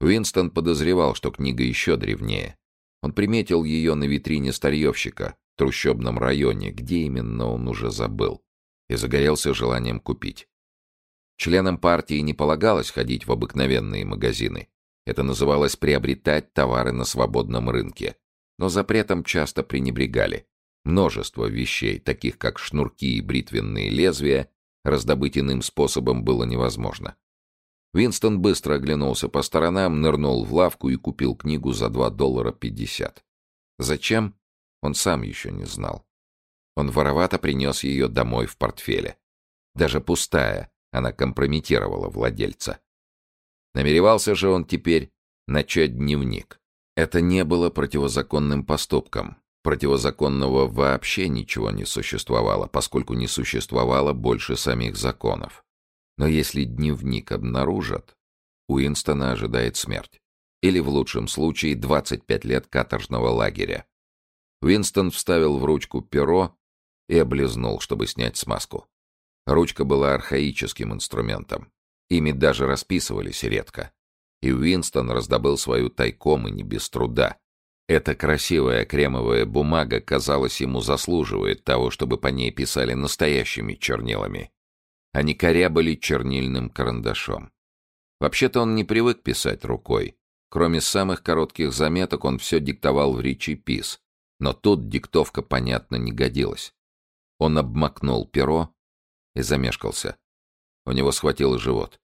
Уинстон 0.00 0.52
подозревал, 0.52 1.16
что 1.16 1.32
книга 1.32 1.64
еще 1.64 1.96
древнее. 1.96 2.56
Он 3.02 3.12
приметил 3.12 3.64
ее 3.64 3.96
на 3.96 4.04
витрине 4.04 4.52
старьевщика 4.52 5.34
в 5.54 5.58
трущобном 5.58 6.16
районе, 6.16 6.70
где 6.70 6.98
именно 6.98 7.46
он 7.46 7.66
уже 7.66 7.90
забыл, 7.90 8.40
и 8.88 8.94
загорелся 8.94 9.52
желанием 9.52 9.98
купить. 9.98 10.46
Членам 11.38 11.76
партии 11.76 12.20
не 12.20 12.34
полагалось 12.34 12.92
ходить 12.92 13.26
в 13.26 13.32
обыкновенные 13.32 14.04
магазины. 14.04 14.68
Это 15.06 15.22
называлось 15.22 15.76
приобретать 15.76 16.52
товары 16.52 16.92
на 16.92 17.04
свободном 17.04 17.70
рынке. 17.70 18.16
но 18.58 18.68
запретом 18.68 19.24
часто 19.24 19.62
пренебрегали. 19.62 20.46
Множество 20.84 21.46
вещей, 21.46 21.98
таких 21.98 22.36
как 22.36 22.58
шнурки 22.58 23.16
и 23.16 23.22
бритвенные 23.22 23.88
лезвия, 23.88 24.50
раздобыть 24.84 25.38
иным 25.38 25.62
способом 25.62 26.24
было 26.24 26.44
невозможно. 26.44 27.16
Винстон 27.94 28.40
быстро 28.40 28.74
оглянулся 28.74 29.28
по 29.30 29.42
сторонам, 29.42 30.02
нырнул 30.02 30.44
в 30.44 30.54
лавку 30.54 30.90
и 30.90 30.96
купил 30.96 31.34
книгу 31.34 31.72
за 31.72 31.88
2 31.88 32.10
доллара 32.10 32.52
50. 32.52 33.24
Зачем? 33.78 34.34
Он 34.82 34.94
сам 34.94 35.22
еще 35.22 35.50
не 35.50 35.64
знал. 35.64 36.06
Он 36.76 36.90
воровато 36.90 37.38
принес 37.38 37.82
ее 37.82 38.08
домой 38.08 38.46
в 38.46 38.56
портфеле. 38.56 39.16
Даже 39.74 40.00
пустая, 40.00 40.70
она 40.92 41.12
компрометировала 41.12 42.08
владельца. 42.08 42.80
Намеревался 43.74 44.34
же 44.34 44.50
он 44.50 44.64
теперь 44.64 45.12
начать 45.46 45.96
дневник. 45.96 46.60
Это 46.96 47.20
не 47.20 47.44
было 47.44 47.70
противозаконным 47.70 48.64
поступком. 48.64 49.36
Противозаконного 49.62 50.66
вообще 50.66 51.28
ничего 51.28 51.70
не 51.70 51.84
существовало, 51.84 52.66
поскольку 52.66 53.14
не 53.14 53.26
существовало 53.26 54.12
больше 54.12 54.56
самих 54.56 54.96
законов. 54.96 55.64
Но 56.16 56.26
если 56.26 56.64
дневник 56.64 57.32
обнаружат, 57.32 58.16
Уинстона 58.68 59.32
ожидает 59.32 59.76
смерть. 59.76 60.20
Или, 60.62 60.78
в 60.80 60.88
лучшем 60.88 61.28
случае, 61.28 61.74
25 61.74 62.44
лет 62.44 62.66
каторжного 62.66 63.28
лагеря. 63.28 63.86
Уинстон 64.62 65.10
вставил 65.10 65.58
в 65.58 65.64
ручку 65.64 66.02
перо 66.02 66.56
и 67.08 67.18
облизнул, 67.18 67.80
чтобы 67.80 68.06
снять 68.06 68.36
смазку. 68.36 68.86
Ручка 69.46 69.84
была 69.84 70.14
архаическим 70.14 70.92
инструментом. 70.92 71.72
Ими 72.10 72.32
даже 72.32 72.66
расписывались 72.66 73.44
редко. 73.44 73.92
И 74.42 74.52
Уинстон 74.52 75.10
раздобыл 75.10 75.56
свою 75.56 75.88
тайком 75.88 76.48
и 76.48 76.50
не 76.50 76.62
без 76.62 76.90
труда. 76.90 77.38
Эта 77.88 78.14
красивая 78.14 78.84
кремовая 78.84 79.46
бумага, 79.46 80.00
казалось, 80.00 80.60
ему 80.60 80.80
заслуживает 80.80 81.64
того, 81.64 81.90
чтобы 81.90 82.18
по 82.18 82.28
ней 82.28 82.50
писали 82.50 82.94
настоящими 82.94 83.74
чернилами. 83.74 84.50
Они 85.12 85.34
корябали 85.34 85.94
чернильным 85.94 86.70
карандашом. 86.70 87.50
Вообще-то 88.20 88.60
он 88.60 88.74
не 88.74 88.84
привык 88.84 89.22
писать 89.22 89.64
рукой. 89.64 90.16
Кроме 90.50 90.80
самых 90.80 91.22
коротких 91.22 91.72
заметок, 91.72 92.24
он 92.24 92.38
все 92.38 92.60
диктовал 92.60 93.14
в 93.14 93.20
речи 93.20 93.54
пис. 93.54 94.00
Но 94.38 94.52
тут 94.52 94.88
диктовка, 94.88 95.42
понятно, 95.42 95.96
не 95.96 96.12
годилась. 96.12 96.74
Он 97.38 97.58
обмакнул 97.58 98.26
перо 98.26 98.74
и 99.34 99.42
замешкался. 99.42 100.16
У 100.86 100.92
него 100.92 101.12
схватило 101.12 101.58
живот. 101.58 102.00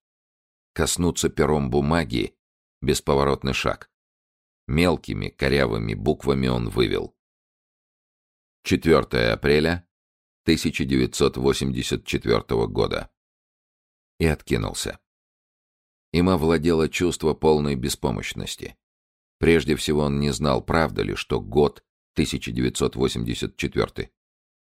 Коснуться 0.73 1.29
пером 1.29 1.71
бумаги— 1.71 2.37
бесповоротный 2.83 3.55
шаг. 3.55 3.91
Мелкими 4.67 5.29
корявыми 5.29 5.95
буквами 5.95 6.49
он 6.49 6.69
вывел. 6.69 7.15
4 8.65 9.33
апреля 9.33 9.87
1984 10.45 12.67
года. 12.67 13.11
И 14.19 14.27
откинулся. 14.27 14.99
Им 16.13 16.31
овладело 16.31 16.89
чувство 16.89 17.35
полной 17.35 17.75
беспомощности. 17.75 18.77
Прежде 19.39 19.77
всего 19.77 20.03
он 20.03 20.19
не 20.19 20.31
знал, 20.31 20.63
правда 20.63 21.03
ли, 21.03 21.15
что 21.15 21.41
год 21.41 21.85
1984. 22.15 24.11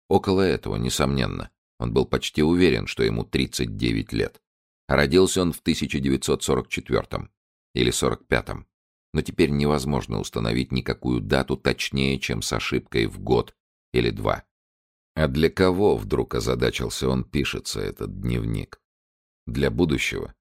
Около 0.08 0.42
этого, 0.42 0.76
несомненно. 0.76 1.50
Он 1.80 1.92
был 1.92 2.04
почти 2.04 2.42
уверен, 2.42 2.86
что 2.86 3.02
ему 3.02 3.24
39 3.24 4.12
лет. 4.12 4.40
Родился 4.86 5.42
он 5.42 5.52
в 5.52 5.60
1944 5.60 7.28
или 7.74 7.90
45 7.90 8.66
но 9.12 9.22
теперь 9.22 9.50
невозможно 9.50 10.20
установить 10.20 10.72
никакую 10.72 11.20
дату 11.20 11.56
точнее, 11.56 12.18
чем 12.18 12.42
с 12.42 12.52
ошибкой 12.52 13.06
в 13.06 13.18
год 13.18 13.56
или 13.92 14.10
два. 14.10 14.44
А 15.16 15.26
для 15.26 15.50
кого, 15.50 15.96
вдруг 15.96 16.34
озадачился 16.34 17.08
он, 17.08 17.24
пишется 17.24 17.80
этот 17.80 18.20
дневник? 18.20 18.80
Для 19.46 19.70
будущего? 19.70 20.34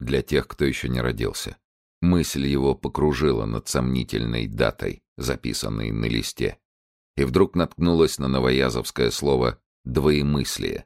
Для 0.00 0.22
тех, 0.22 0.48
кто 0.48 0.64
еще 0.64 0.88
не 0.88 1.00
родился? 1.00 1.56
Мысль 2.02 2.46
его 2.46 2.74
покружила 2.74 3.46
над 3.46 3.68
сомнительной 3.68 4.48
датой, 4.48 5.02
записанной 5.16 5.92
на 5.92 6.06
листе, 6.06 6.58
и 7.16 7.24
вдруг 7.24 7.54
наткнулась 7.54 8.18
на 8.18 8.28
новоязовское 8.28 9.10
слово 9.10 9.60
«двоемыслие», 9.86 10.84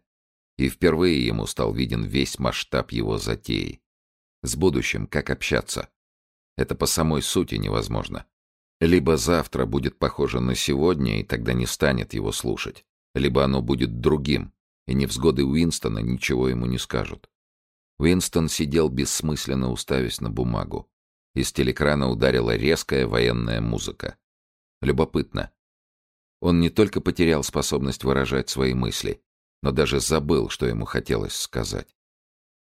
и 0.56 0.68
впервые 0.68 1.26
ему 1.26 1.46
стал 1.46 1.74
виден 1.74 2.04
весь 2.04 2.38
масштаб 2.38 2.92
его 2.92 3.18
затеи. 3.18 3.80
С 4.42 4.54
будущим 4.56 5.06
как 5.06 5.30
общаться? 5.30 5.88
Это 6.56 6.74
по 6.74 6.86
самой 6.86 7.22
сути 7.22 7.56
невозможно. 7.56 8.26
Либо 8.80 9.16
завтра 9.16 9.66
будет 9.66 9.98
похоже 9.98 10.40
на 10.40 10.54
сегодня, 10.54 11.20
и 11.20 11.24
тогда 11.24 11.52
не 11.52 11.66
станет 11.66 12.14
его 12.14 12.32
слушать, 12.32 12.86
либо 13.14 13.44
оно 13.44 13.60
будет 13.60 14.00
другим, 14.00 14.52
и 14.86 14.94
невзгоды 14.94 15.44
Уинстона 15.44 15.98
ничего 15.98 16.48
ему 16.48 16.66
не 16.66 16.78
скажут. 16.78 17.28
Уинстон 17.98 18.48
сидел 18.48 18.88
бессмысленно 18.88 19.70
уставясь 19.70 20.20
на 20.20 20.30
бумагу. 20.30 20.90
Из 21.34 21.52
телекрана 21.52 22.08
ударила 22.08 22.56
резкая 22.56 23.06
военная 23.06 23.60
музыка. 23.60 24.16
Любопытно. 24.80 25.52
Он 26.40 26.60
не 26.60 26.70
только 26.70 27.00
потерял 27.00 27.42
способность 27.42 28.04
выражать 28.04 28.48
свои 28.48 28.74
мысли, 28.74 29.22
но 29.62 29.72
даже 29.72 30.00
забыл, 30.00 30.48
что 30.48 30.66
ему 30.66 30.86
хотелось 30.86 31.34
сказать. 31.34 31.94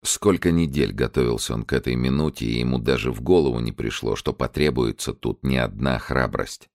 Сколько 0.03 0.51
недель 0.51 0.93
готовился 0.93 1.53
он 1.53 1.63
к 1.65 1.73
этой 1.73 1.95
минуте, 1.95 2.45
и 2.45 2.59
ему 2.59 2.79
даже 2.79 3.11
в 3.11 3.21
голову 3.21 3.59
не 3.59 3.71
пришло, 3.71 4.15
что 4.15 4.33
потребуется 4.33 5.13
тут 5.13 5.43
не 5.43 5.57
одна 5.57 5.99
храбрость. 5.99 6.69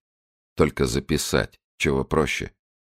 Только 0.55 0.85
записать, 0.85 1.59
чего 1.77 2.05
проще. 2.05 2.51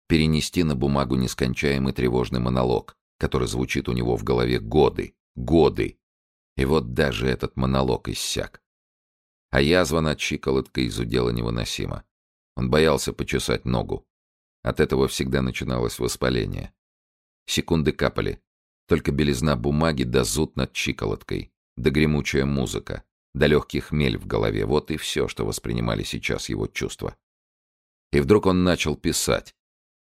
Перенести 0.08 0.64
на 0.64 0.76
бумагу 0.76 1.16
нескончаемый 1.16 1.94
тревожный 1.94 2.40
монолог, 2.40 2.96
который 3.18 3.48
звучит 3.48 3.90
у 3.90 3.94
него 3.94 4.16
в 4.16 4.24
голове 4.24 4.60
годы, 4.60 5.16
годы. 5.36 5.98
И 6.56 6.66
вот 6.66 6.94
даже 6.94 7.28
этот 7.28 7.56
монолог 7.56 8.10
иссяк. 8.10 8.62
А 9.50 9.62
язва 9.62 10.02
над 10.02 10.20
щиколоткой 10.20 10.88
изудела 10.88 11.30
невыносимо. 11.30 12.04
Он 12.58 12.72
боялся 12.72 13.14
почесать 13.14 13.66
ногу. 13.66 14.08
От 14.64 14.80
этого 14.80 15.08
всегда 15.08 15.44
начиналось 15.44 16.00
воспаление. 16.00 16.74
Секунды 17.46 17.92
капали, 17.92 18.42
только 18.88 19.12
белизна 19.12 19.56
бумаги 19.56 20.02
да 20.02 20.24
зуд 20.24 20.56
над 20.56 20.74
чиколоткой, 20.74 21.54
да 21.76 21.92
гремучая 21.92 22.46
музыка, 22.46 23.04
да 23.36 23.46
легкий 23.46 23.80
хмель 23.80 24.18
в 24.18 24.26
голове— 24.26 24.66
вот 24.66 24.90
и 24.90 24.98
все, 24.98 25.28
что 25.28 25.46
воспринимали 25.46 26.02
сейчас 26.02 26.50
его 26.50 26.66
чувства. 26.66 27.16
И 28.12 28.20
вдруг 28.20 28.48
он 28.48 28.64
начал 28.64 28.96
писать, 28.96 29.54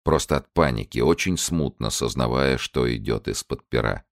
просто 0.04 0.36
от 0.36 0.52
паники, 0.52 1.00
очень 1.00 1.38
смутно 1.38 1.90
сознавая, 1.90 2.58
что 2.58 2.94
идет 2.94 3.30
из-под 3.30 3.66
пера. 3.70 4.04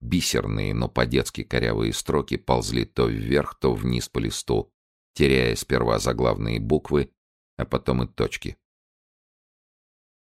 Бисерные, 0.00 0.74
но 0.74 0.88
по-детски 0.88 1.42
корявые 1.42 1.92
строки 1.92 2.36
ползли 2.36 2.84
то 2.84 3.08
вверх, 3.08 3.56
то 3.56 3.74
вниз 3.74 4.08
по 4.08 4.20
листу, 4.20 4.72
теряя 5.14 5.56
сперва 5.56 5.98
заглавные 5.98 6.60
буквы, 6.60 7.10
а 7.56 7.64
потом 7.64 8.02
и 8.02 8.06
точки. 8.06 8.56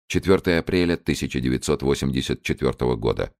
4 0.09 0.59
апреля 0.59 0.95
1984 0.95 2.97
года. 2.97 3.33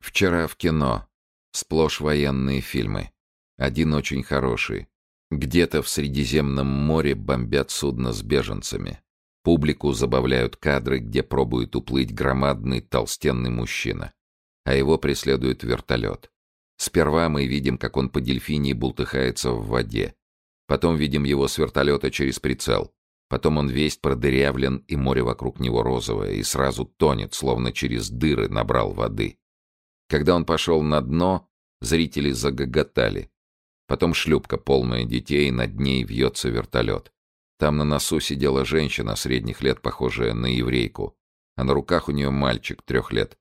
Вчера 0.00 0.46
в 0.46 0.56
кино. 0.56 1.06
Сплошь 1.52 2.00
военные 2.00 2.60
фильмы. 2.60 3.10
Один 3.56 3.94
очень 3.94 4.22
хороший. 4.22 4.88
Где-то 5.30 5.82
в 5.82 5.88
Средиземном 5.88 6.66
море 6.66 7.14
бомбят 7.14 7.70
судно 7.70 8.12
с 8.12 8.22
беженцами. 8.22 9.00
Публику 9.42 9.92
забавляют 9.92 10.56
кадры, 10.56 10.98
где 10.98 11.22
пробует 11.22 11.76
уплыть 11.76 12.14
громадный 12.14 12.80
толстенный 12.80 13.50
мужчина. 13.50 14.12
А 14.64 14.74
его 14.74 14.98
преследует 14.98 15.62
вертолет. 15.62 16.30
Сперва 16.76 17.28
мы 17.28 17.46
видим, 17.46 17.78
как 17.78 17.96
он 17.96 18.08
по 18.08 18.20
дельфинии 18.20 18.72
бултыхается 18.72 19.50
в 19.50 19.66
воде. 19.66 20.14
Потом 20.66 20.96
видим 20.96 21.24
его 21.24 21.48
с 21.48 21.58
вертолета 21.58 22.10
через 22.10 22.38
прицел. 22.38 22.92
Потом 23.28 23.58
он 23.58 23.68
весь 23.68 23.96
продырявлен, 23.96 24.84
и 24.88 24.96
море 24.96 25.22
вокруг 25.22 25.60
него 25.60 25.82
розовое, 25.82 26.32
и 26.32 26.42
сразу 26.42 26.86
тонет, 26.86 27.34
словно 27.34 27.72
через 27.72 28.08
дыры 28.08 28.48
набрал 28.48 28.92
воды. 28.92 29.38
Когда 30.08 30.34
он 30.34 30.46
пошел 30.46 30.82
на 30.82 31.00
дно, 31.02 31.48
зрители 31.80 32.30
загоготали. 32.30 33.30
Потом 33.86 34.14
шлюпка, 34.14 34.56
полная 34.56 35.04
детей, 35.04 35.50
над 35.50 35.78
ней 35.78 36.04
вьется 36.04 36.48
вертолет. 36.48 37.12
Там 37.58 37.76
на 37.76 37.84
носу 37.84 38.20
сидела 38.20 38.64
женщина 38.64 39.16
средних 39.16 39.62
лет, 39.62 39.82
похожая 39.82 40.32
на 40.32 40.46
еврейку, 40.46 41.16
а 41.56 41.64
на 41.64 41.74
руках 41.74 42.08
у 42.08 42.12
нее 42.12 42.30
мальчик 42.30 42.82
трех 42.82 43.12
лет. 43.12 43.36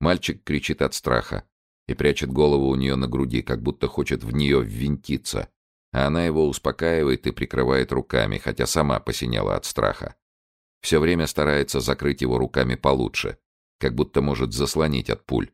Мальчик 0.00 0.42
кричит 0.44 0.82
от 0.82 0.94
страха 0.94 1.44
и 1.88 1.94
прячет 1.94 2.30
голову 2.30 2.68
у 2.68 2.74
нее 2.74 2.96
на 2.96 3.08
груди, 3.08 3.42
как 3.42 3.62
будто 3.62 3.88
хочет 3.88 4.24
в 4.24 4.32
нее 4.32 4.62
ввинтиться, 4.62 5.48
а 5.96 6.08
она 6.08 6.26
его 6.26 6.46
успокаивает 6.46 7.26
и 7.26 7.30
прикрывает 7.30 7.90
руками, 7.90 8.36
хотя 8.36 8.66
сама 8.66 9.00
посинела 9.00 9.56
от 9.56 9.64
страха. 9.64 10.14
Все 10.82 11.00
время 11.00 11.26
старается 11.26 11.80
закрыть 11.80 12.20
его 12.20 12.36
руками 12.36 12.74
получше, 12.74 13.38
как 13.80 13.94
будто 13.94 14.20
может 14.20 14.52
заслонить 14.52 15.08
от 15.08 15.24
пуль. 15.24 15.50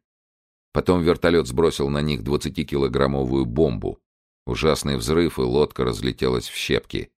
Потом 0.72 1.00
вертолет 1.00 1.46
сбросил 1.46 1.90
на 1.90 2.02
них 2.02 2.22
20-килограммовую 2.22 3.44
бомбу. 3.44 4.02
Ужасный 4.44 4.96
взрыв, 4.96 5.38
и 5.38 5.42
лодка 5.42 5.84
разлетелась 5.84 6.48
в 6.48 6.56
щепки. 6.56 7.12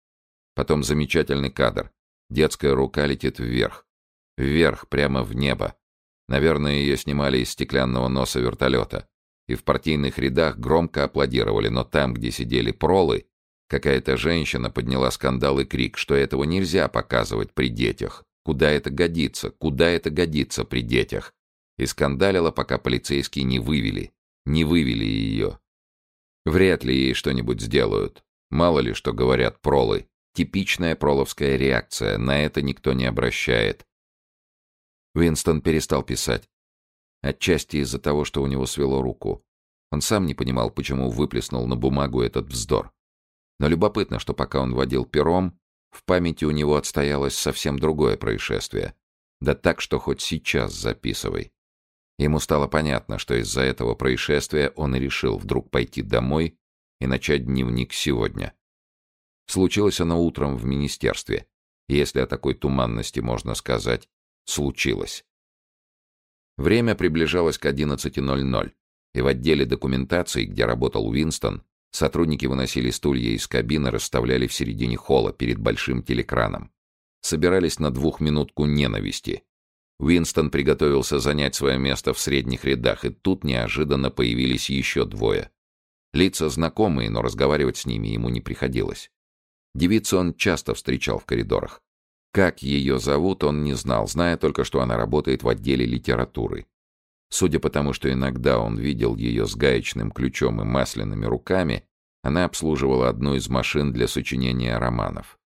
Потом 0.53 0.83
замечательный 0.83 1.49
кадр. 1.49 1.93
Детская 2.29 2.75
рука 2.75 3.05
летит 3.05 3.39
вверх. 3.39 3.87
Вверх, 4.35 4.89
прямо 4.89 5.23
в 5.23 5.33
небо. 5.33 5.77
Наверное, 6.27 6.73
ее 6.73 6.97
снимали 6.97 7.37
из 7.37 7.51
стеклянного 7.51 8.09
носа 8.09 8.41
вертолета. 8.41 9.07
И 9.47 9.55
в 9.55 9.63
партийных 9.63 10.17
рядах 10.19 10.57
громко 10.57 11.03
аплодировали, 11.03 11.67
но 11.67 11.83
там, 11.83 12.13
где 12.13 12.31
сидели 12.31 12.71
пролы, 12.71 13.25
какая-то 13.67 14.17
женщина 14.17 14.69
подняла 14.69 15.11
скандал 15.11 15.59
и 15.59 15.65
крик, 15.65 15.97
что 15.97 16.15
этого 16.15 16.43
нельзя 16.43 16.87
показывать 16.87 17.53
при 17.53 17.69
детях. 17.69 18.23
Куда 18.43 18.69
это 18.71 18.89
годится? 18.89 19.51
Куда 19.51 19.89
это 19.89 20.09
годится 20.09 20.65
при 20.65 20.81
детях? 20.81 21.33
И 21.77 21.85
скандалила, 21.85 22.51
пока 22.51 22.77
полицейские 22.77 23.45
не 23.45 23.59
вывели. 23.59 24.11
Не 24.45 24.63
вывели 24.63 25.05
ее. 25.05 25.59
Вряд 26.45 26.83
ли 26.83 26.95
ей 26.95 27.13
что-нибудь 27.13 27.61
сделают. 27.61 28.23
Мало 28.49 28.79
ли, 28.79 28.93
что 28.93 29.13
говорят 29.13 29.61
пролы. 29.61 30.07
Типичная 30.33 30.95
проловская 30.95 31.57
реакция, 31.57 32.17
на 32.17 32.43
это 32.43 32.61
никто 32.61 32.93
не 32.93 33.05
обращает. 33.05 33.85
Уинстон 35.15 35.61
перестал 35.61 36.03
писать. 36.03 36.49
Отчасти 37.23 37.77
из-за 37.77 37.99
того, 37.99 38.25
что 38.25 38.43
у 38.43 38.47
него 38.47 38.65
свело 38.65 39.01
руку. 39.01 39.45
Он 39.91 40.01
сам 40.01 40.25
не 40.25 40.33
понимал, 40.33 40.69
почему 40.69 41.09
выплеснул 41.09 41.65
на 41.67 41.77
бумагу 41.77 42.21
этот 42.21 42.47
вздор. 42.47 42.91
Но 43.59 43.69
любопытно, 43.69 44.19
что 44.19 44.33
пока 44.33 44.59
он 44.59 44.75
водил 44.75 45.05
пером, 45.05 45.57
в 45.89 46.03
памяти 46.03 46.43
у 46.43 46.51
него 46.51 46.75
отстоялось 46.75 47.35
совсем 47.35 47.79
другое 47.79 48.17
происшествие. 48.17 48.93
Да 49.39 49.55
так, 49.55 49.79
что 49.79 49.99
хоть 49.99 50.19
сейчас 50.19 50.73
записывай. 50.73 51.53
Ему 52.17 52.39
стало 52.39 52.67
понятно, 52.67 53.17
что 53.17 53.35
из-за 53.35 53.61
этого 53.61 53.95
происшествия 53.95 54.73
он 54.75 54.95
и 54.95 54.99
решил 54.99 55.37
вдруг 55.37 55.71
пойти 55.71 56.01
домой 56.01 56.57
и 56.99 57.07
начать 57.07 57.45
дневник 57.45 57.93
сегодня. 57.93 58.53
Случилось 59.45 60.01
оно 60.01 60.21
утром 60.21 60.57
в 60.57 60.65
министерстве. 60.65 61.47
Если 61.87 62.19
о 62.19 62.27
такой 62.27 62.53
туманности 62.53 63.21
можно 63.21 63.55
сказать, 63.55 64.09
случилось. 64.45 65.23
Время 66.57 66.95
приближалось 66.95 67.57
к 67.57 67.65
11.00, 67.65 68.71
и 69.13 69.21
в 69.21 69.27
отделе 69.27 69.65
документации, 69.65 70.45
где 70.45 70.65
работал 70.65 71.07
Уинстон, 71.07 71.63
сотрудники 71.91 72.45
выносили 72.45 72.89
стулья 72.89 73.31
из 73.31 73.47
кабины, 73.47 73.91
расставляли 73.91 74.47
в 74.47 74.53
середине 74.53 74.97
холла 74.97 75.33
перед 75.33 75.59
большим 75.59 76.03
телекраном. 76.03 76.71
Собирались 77.21 77.79
на 77.79 77.91
двухминутку 77.91 78.65
ненависти. 78.65 79.43
Уинстон 79.99 80.49
приготовился 80.49 81.19
занять 81.19 81.55
свое 81.55 81.77
место 81.77 82.13
в 82.13 82.19
средних 82.19 82.65
рядах, 82.65 83.05
и 83.05 83.09
тут 83.09 83.43
неожиданно 83.43 84.09
появились 84.09 84.69
еще 84.69 85.05
двое. 85.05 85.51
Лица 86.13 86.49
знакомые, 86.49 87.09
но 87.09 87.21
разговаривать 87.21 87.77
с 87.77 87.85
ними 87.85 88.07
ему 88.07 88.29
не 88.29 88.41
приходилось. 88.41 89.11
Девицу 89.73 90.19
он 90.19 90.33
часто 90.35 90.73
встречал 90.75 91.19
в 91.19 91.25
коридорах. 91.25 91.82
Как 92.33 92.63
ее 92.63 92.97
зовут, 92.99 93.43
он 93.43 93.63
не 93.63 93.75
знал, 93.75 94.07
зная 94.07 94.37
только, 94.37 94.63
что 94.63 94.81
она 94.81 94.97
работает 94.97 95.43
в 95.43 95.47
отделе 95.47 95.85
литературы. 95.85 96.65
Судя 97.29 97.59
по 97.59 97.69
тому, 97.69 97.93
что 97.93 98.11
иногда 98.11 98.57
он 98.57 98.77
видел 98.77 99.15
ее 99.15 99.45
с 99.45 99.55
гаечным 99.55 100.11
ключом 100.11 100.59
и 100.59 100.63
масляными 100.63 101.25
руками, 101.25 101.85
она 102.23 102.45
обслуживала 102.45 103.07
одну 103.07 103.35
из 103.35 103.49
машин 103.49 103.93
для 103.93 104.07
сочинения 104.07 104.75
романов. 104.77 105.37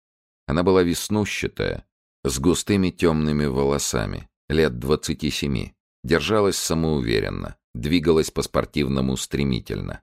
Она 0.46 0.62
была 0.62 0.84
веснущатая, 0.84 1.84
с 2.22 2.38
густыми 2.38 2.90
темными 2.90 3.46
волосами, 3.46 4.28
лет 4.48 4.78
двадцати 4.78 5.30
семи, 5.30 5.74
держалась 6.04 6.56
самоуверенно, 6.56 7.56
двигалась 7.74 8.30
по-спортивному 8.30 9.16
стремительно. 9.16 10.02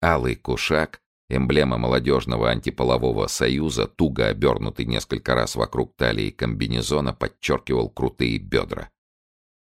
Алый 0.00 0.36
кушак, 0.36 1.00
Эмблема 1.34 1.78
молодежного 1.78 2.50
антиполового 2.50 3.26
союза, 3.26 3.86
туго 3.86 4.26
обернутый 4.26 4.84
несколько 4.84 5.34
раз 5.34 5.56
вокруг 5.56 5.96
талии 5.96 6.28
комбинезона, 6.28 7.14
подчеркивал 7.14 7.88
крутые 7.88 8.36
бедра. 8.36 8.90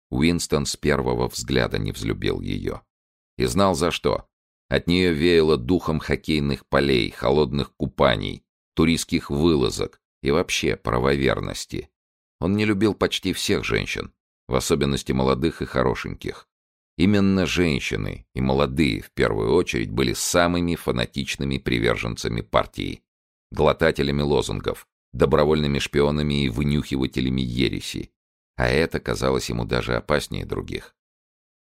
Уинстон 0.10 0.66
с 0.66 0.75
первого 0.75 1.29
взгляда 1.29 1.79
не 1.79 1.94
взлюбил 1.94 2.42
ее. 2.42 2.81
И 3.38 3.46
знал 3.46 3.74
за 3.74 3.92
что. 3.92 4.27
От 4.68 4.88
нее 4.88 5.14
веяло 5.14 5.55
духом 5.55 6.00
хоккейных 6.00 6.66
полей, 6.68 7.10
холодных 7.10 7.74
купаний, 7.77 8.44
туристских 8.74 9.29
вылазок 9.29 10.01
и 10.22 10.29
вообще 10.29 10.75
правоверности. 10.75 11.90
Он 12.42 12.57
не 12.57 12.66
любил 12.66 12.94
почти 12.94 13.31
всех 13.31 13.64
женщин, 13.64 14.12
в 14.50 14.55
особенности 14.55 15.14
молодых 15.14 15.62
и 15.62 15.66
хорошеньких. 15.66 16.50
Именно 16.98 17.46
женщины, 17.46 18.27
и 18.34 18.42
молодые 18.42 19.01
в 19.01 19.12
первую 19.12 19.54
очередь, 19.54 19.92
были 19.92 20.14
самыми 20.14 20.75
фанатичными 20.75 21.58
приверженцами 21.58 22.42
партии, 22.42 23.01
глотателями 23.51 24.22
лозунгов, 24.22 24.88
добровольными 25.14 25.80
шпионами 25.80 26.46
и 26.46 26.50
вынюхивателями 26.50 27.42
ереси. 27.42 28.12
А 28.58 28.68
это 28.68 29.00
казалось 29.00 29.50
ему 29.50 29.66
даже 29.66 29.96
опаснее 29.96 30.46
других. 30.46 30.96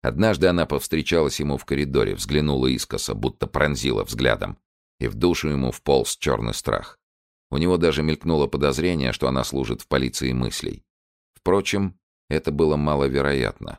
Однажды 0.03 0.49
она 0.49 0.67
повстречалась 0.67 1.41
ему 1.41 1.57
в 1.57 1.65
коридоре, 1.65 2.15
взглянула 2.15 2.67
искоса, 2.67 3.15
будто 3.15 3.47
пронзила 3.47 4.05
взглядом, 4.05 4.59
и 5.01 5.07
в 5.09 5.15
душу 5.15 5.49
ему 5.49 5.73
вполз 5.73 6.17
черный 6.17 6.55
страх. 6.55 6.99
У 7.51 7.57
него 7.57 7.79
даже 7.79 8.03
мелькнуло 8.03 8.47
подозрение, 8.47 9.13
что 9.13 9.29
она 9.29 9.45
служит 9.45 9.81
в 9.81 9.89
полиции 9.89 10.33
мыслей. 10.33 10.85
Впрочем, 11.35 11.99
это 12.29 12.51
было 12.51 12.77
маловероятно. 12.77 13.79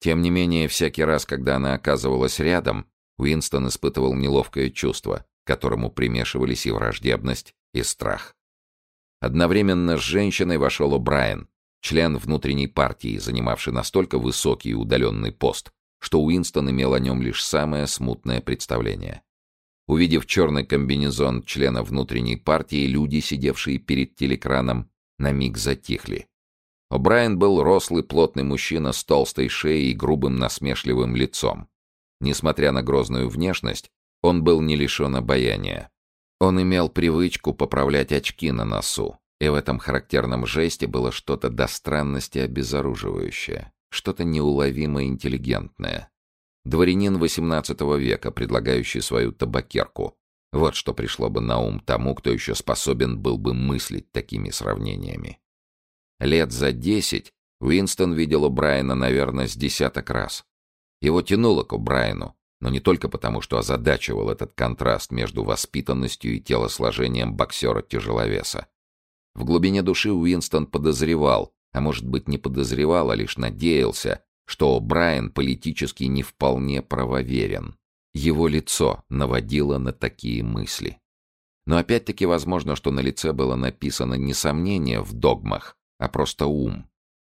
Тем 0.00 0.22
не 0.22 0.30
менее, 0.30 0.66
всякий 0.66 1.04
раз, 1.04 1.26
когда 1.26 1.56
она 1.56 1.74
оказывалась 1.74 2.38
рядом, 2.38 2.86
Уинстон 3.18 3.68
испытывал 3.68 4.14
неловкое 4.14 4.70
чувство, 4.70 5.26
к 5.44 5.46
которому 5.46 5.90
примешивались 5.90 6.66
и 6.66 6.70
враждебность, 6.70 7.54
и 7.74 7.82
страх. 7.82 8.34
Одновременно 9.20 9.98
с 9.98 10.00
женщиной 10.00 10.56
вошел 10.56 10.94
О'Брайен, 10.94 11.48
член 11.82 12.16
внутренней 12.16 12.66
партии, 12.66 13.18
занимавший 13.18 13.74
настолько 13.74 14.18
высокий 14.18 14.70
и 14.70 14.74
удаленный 14.74 15.32
пост, 15.32 15.70
что 15.98 16.22
Уинстон 16.22 16.70
имел 16.70 16.94
о 16.94 17.00
нем 17.00 17.20
лишь 17.20 17.44
самое 17.44 17.86
смутное 17.86 18.40
представление. 18.40 19.22
Увидев 19.86 20.24
черный 20.24 20.64
комбинезон 20.64 21.42
члена 21.42 21.82
внутренней 21.82 22.36
партии, 22.36 22.86
люди, 22.86 23.20
сидевшие 23.20 23.78
перед 23.78 24.16
телекраном, 24.16 24.90
на 25.18 25.32
миг 25.32 25.58
затихли. 25.58 26.29
О'Брайен 26.90 27.36
был 27.36 27.62
рослый, 27.62 28.02
плотный 28.02 28.42
мужчина 28.42 28.92
с 28.92 29.04
толстой 29.04 29.48
шеей 29.48 29.92
и 29.92 29.94
грубым 29.94 30.36
насмешливым 30.36 31.14
лицом. 31.14 31.68
Несмотря 32.20 32.72
на 32.72 32.82
грозную 32.82 33.28
внешность, 33.28 33.90
он 34.22 34.42
был 34.42 34.60
не 34.60 34.76
лишен 34.76 35.16
обаяния. 35.16 35.90
Он 36.40 36.60
имел 36.60 36.88
привычку 36.88 37.54
поправлять 37.54 38.12
очки 38.12 38.50
на 38.50 38.64
носу, 38.64 39.18
и 39.40 39.48
в 39.48 39.54
этом 39.54 39.78
характерном 39.78 40.46
жесте 40.46 40.86
было 40.86 41.12
что-то 41.12 41.48
до 41.48 41.66
странности 41.66 42.38
обезоруживающее, 42.38 43.72
что-то 43.90 44.24
неуловимо 44.24 45.04
интеллигентное. 45.04 46.10
Дворянин 46.64 47.16
XVIII 47.16 47.98
века, 47.98 48.30
предлагающий 48.30 49.00
свою 49.00 49.32
табакерку. 49.32 50.16
Вот 50.52 50.74
что 50.74 50.92
пришло 50.92 51.30
бы 51.30 51.40
на 51.40 51.58
ум 51.58 51.80
тому, 51.80 52.14
кто 52.14 52.30
еще 52.30 52.54
способен 52.54 53.18
был 53.18 53.38
бы 53.38 53.54
мыслить 53.54 54.10
такими 54.12 54.50
сравнениями. 54.50 55.38
Лет 56.20 56.52
за 56.52 56.72
десять 56.72 57.32
Уинстон 57.60 58.12
видел 58.12 58.44
у 58.44 58.50
Брайана, 58.50 58.94
наверное, 58.94 59.48
с 59.48 59.56
десяток 59.56 60.10
раз. 60.10 60.44
Его 61.00 61.22
тянуло 61.22 61.64
к 61.64 61.76
Брайану, 61.78 62.36
но 62.60 62.68
не 62.68 62.78
только 62.78 63.08
потому, 63.08 63.40
что 63.40 63.56
озадачивал 63.56 64.28
этот 64.28 64.52
контраст 64.52 65.12
между 65.12 65.44
воспитанностью 65.44 66.36
и 66.36 66.40
телосложением 66.40 67.34
боксера-тяжеловеса. 67.34 68.66
В 69.34 69.44
глубине 69.44 69.82
души 69.82 70.12
Уинстон 70.12 70.66
подозревал, 70.66 71.54
а 71.72 71.80
может 71.80 72.06
быть 72.06 72.28
не 72.28 72.36
подозревал, 72.36 73.10
а 73.10 73.14
лишь 73.14 73.38
надеялся, 73.38 74.22
что 74.44 74.78
Брайан 74.78 75.30
политически 75.30 76.04
не 76.04 76.22
вполне 76.22 76.82
правоверен. 76.82 77.76
Его 78.12 78.46
лицо 78.46 79.04
наводило 79.08 79.78
на 79.78 79.94
такие 79.94 80.42
мысли. 80.42 80.98
Но 81.64 81.78
опять-таки 81.78 82.26
возможно, 82.26 82.76
что 82.76 82.90
на 82.90 83.00
лице 83.00 83.32
было 83.32 83.54
написано 83.54 84.14
не 84.14 84.34
сомнение 84.34 85.00
в 85.00 85.14
догмах, 85.14 85.78
а 86.00 86.08
просто 86.08 86.46
ум. 86.46 86.88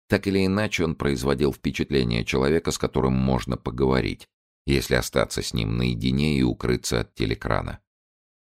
Так 0.09 0.26
или 0.28 0.46
иначе 0.46 0.85
он 0.85 0.94
производил 0.94 1.52
впечатление 1.52 2.24
человека, 2.24 2.70
с 2.70 2.78
которым 2.78 3.14
можно 3.14 3.56
поговорить, 3.56 4.28
если 4.64 4.94
остаться 4.94 5.42
с 5.42 5.52
ним 5.52 5.76
наедине 5.76 6.38
и 6.38 6.42
укрыться 6.42 7.00
от 7.00 7.14
телекрана. 7.14 7.80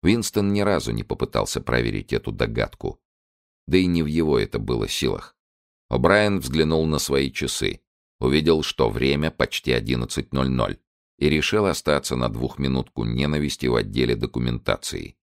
Винстон 0.03 0.51
ни 0.53 0.59
разу 0.59 0.91
не 0.91 1.03
попытался 1.03 1.61
проверить 1.61 2.13
эту 2.13 2.31
догадку. 2.31 2.99
Да 3.65 3.77
и 3.77 3.85
не 3.85 4.03
в 4.03 4.07
его 4.07 4.37
это 4.37 4.59
было 4.59 4.87
силах. 4.89 5.37
О'Брайен 5.89 6.39
взглянул 6.39 6.85
на 6.85 6.99
свои 6.99 7.31
часы, 7.31 7.81
увидел, 8.19 8.61
что 8.61 8.89
время 8.89 9.31
почти 9.31 9.71
11.00, 9.71 10.79
и 11.17 11.29
решил 11.29 11.65
остаться 11.65 12.15
на 12.15 12.29
двухминутку 12.29 13.05
ненависти 13.05 13.67
в 13.67 13.75
отделе 13.75 14.15
документации. 14.15 15.15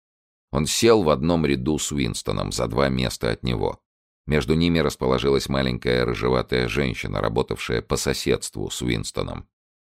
Он 0.53 0.67
сел 0.67 1.03
в 1.03 1.11
одном 1.11 1.45
ряду 1.45 1.79
с 1.79 1.93
Уинстоном 1.93 2.51
за 2.51 2.67
два 2.67 2.89
места 2.89 3.31
от 3.31 3.43
него. 3.43 3.83
Между 4.27 4.55
ними 4.55 4.81
расположилась 4.81 5.49
маленькая 5.49 6.05
рыжеватая 6.05 6.69
женщина, 6.69 7.21
работавшая 7.21 7.81
по 7.81 7.97
соседству 7.97 8.69
с 8.71 8.83
Уинстоном. 8.83 9.49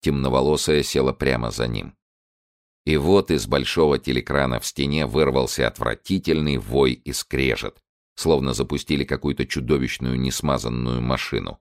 Темноволосая 0.01 0.83
села 0.83 1.13
прямо 1.13 1.51
за 1.51 1.69
ним. 1.69 1.97
И 2.85 2.97
вот 2.97 3.31
из 3.31 3.47
большого 3.47 3.99
телекрана 3.99 4.61
в 4.61 4.67
стене 4.67 5.07
вырвался 5.07 5.67
отвратительный 5.67 6.57
вой 6.57 6.93
и 6.93 7.13
скрежет, 7.13 7.83
словно 8.15 8.53
запустили 8.53 9.05
какую-то 9.05 9.47
чудовищную 9.47 10.19
несмазанную 10.19 11.01
машину. 11.01 11.59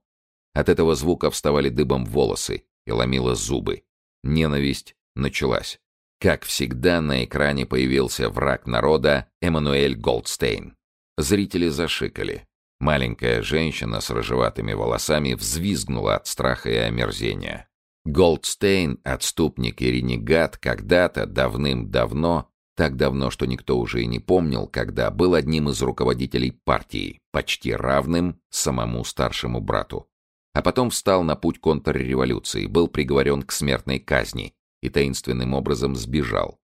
От 0.54 0.69
этого 0.69 0.95
звука 0.95 1.30
вставали 1.32 1.69
дыбом 1.69 2.06
волосы 2.06 2.63
и 2.86 2.91
ломило 2.91 3.36
зубы. 3.36 3.84
Ненависть 4.23 4.95
началась. 5.15 5.80
Как 6.19 6.43
всегда, 6.43 7.01
на 7.01 7.25
экране 7.25 7.65
появился 7.65 8.30
враг 8.30 8.65
народа 8.65 9.28
Эммануэль 9.41 9.95
Голдстейн. 9.95 10.78
Зрители 11.17 11.67
зашикали. 11.69 12.47
Маленькая 12.86 13.41
женщина 13.41 14.00
с 14.00 14.12
рыжеватыми 14.12 14.74
волосами 14.74 15.34
взвизгнула 15.34 16.17
от 16.17 16.28
страха 16.28 16.69
и 16.69 16.76
омерзения. 16.76 17.67
Голдстейн, 18.06 19.00
отступник 19.04 19.82
и 19.82 19.89
ренегат, 19.89 20.60
когда-то, 20.60 21.26
давным-давно, 21.26 22.52
так 22.76 22.95
давно, 22.95 23.32
что 23.32 23.48
никто 23.48 23.80
уже 23.80 24.04
и 24.04 24.06
не 24.06 24.19
помнил, 24.19 24.67
когда 24.67 25.10
был 25.10 25.34
одним 25.34 25.69
из 25.69 25.82
руководителей 25.82 26.52
партии, 26.52 27.21
почти 27.32 27.74
равным 27.74 28.39
самому 28.52 29.04
старшему 29.04 29.62
брату. 29.62 30.08
А 30.54 30.62
потом 30.62 30.91
встал 30.91 31.24
на 31.24 31.36
путь 31.36 31.60
контрреволюции, 31.60 32.67
был 32.67 32.88
приговорен 32.88 33.41
к 33.41 33.52
смертной 33.52 33.98
казни 33.98 34.54
и 34.84 34.89
таинственным 34.89 35.56
образом 35.56 35.95
сбежал. 35.95 36.60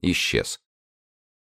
Исчез. 0.00 0.60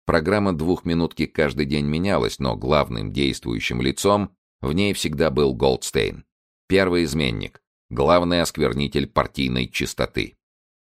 Программа 0.09 0.53
двухминутки 0.53 1.27
каждый 1.27 1.67
день 1.67 1.85
менялась, 1.85 2.39
но 2.39 2.55
главным 2.55 3.13
действующим 3.13 3.79
лицом 3.79 4.35
в 4.59 4.73
ней 4.73 4.93
всегда 4.93 5.29
был 5.29 5.53
Голдстейн. 5.53 6.25
Первый 6.67 7.03
изменник, 7.03 7.61
главный 7.91 8.41
осквернитель 8.41 9.05
партийной 9.05 9.67
чистоты. 9.67 10.35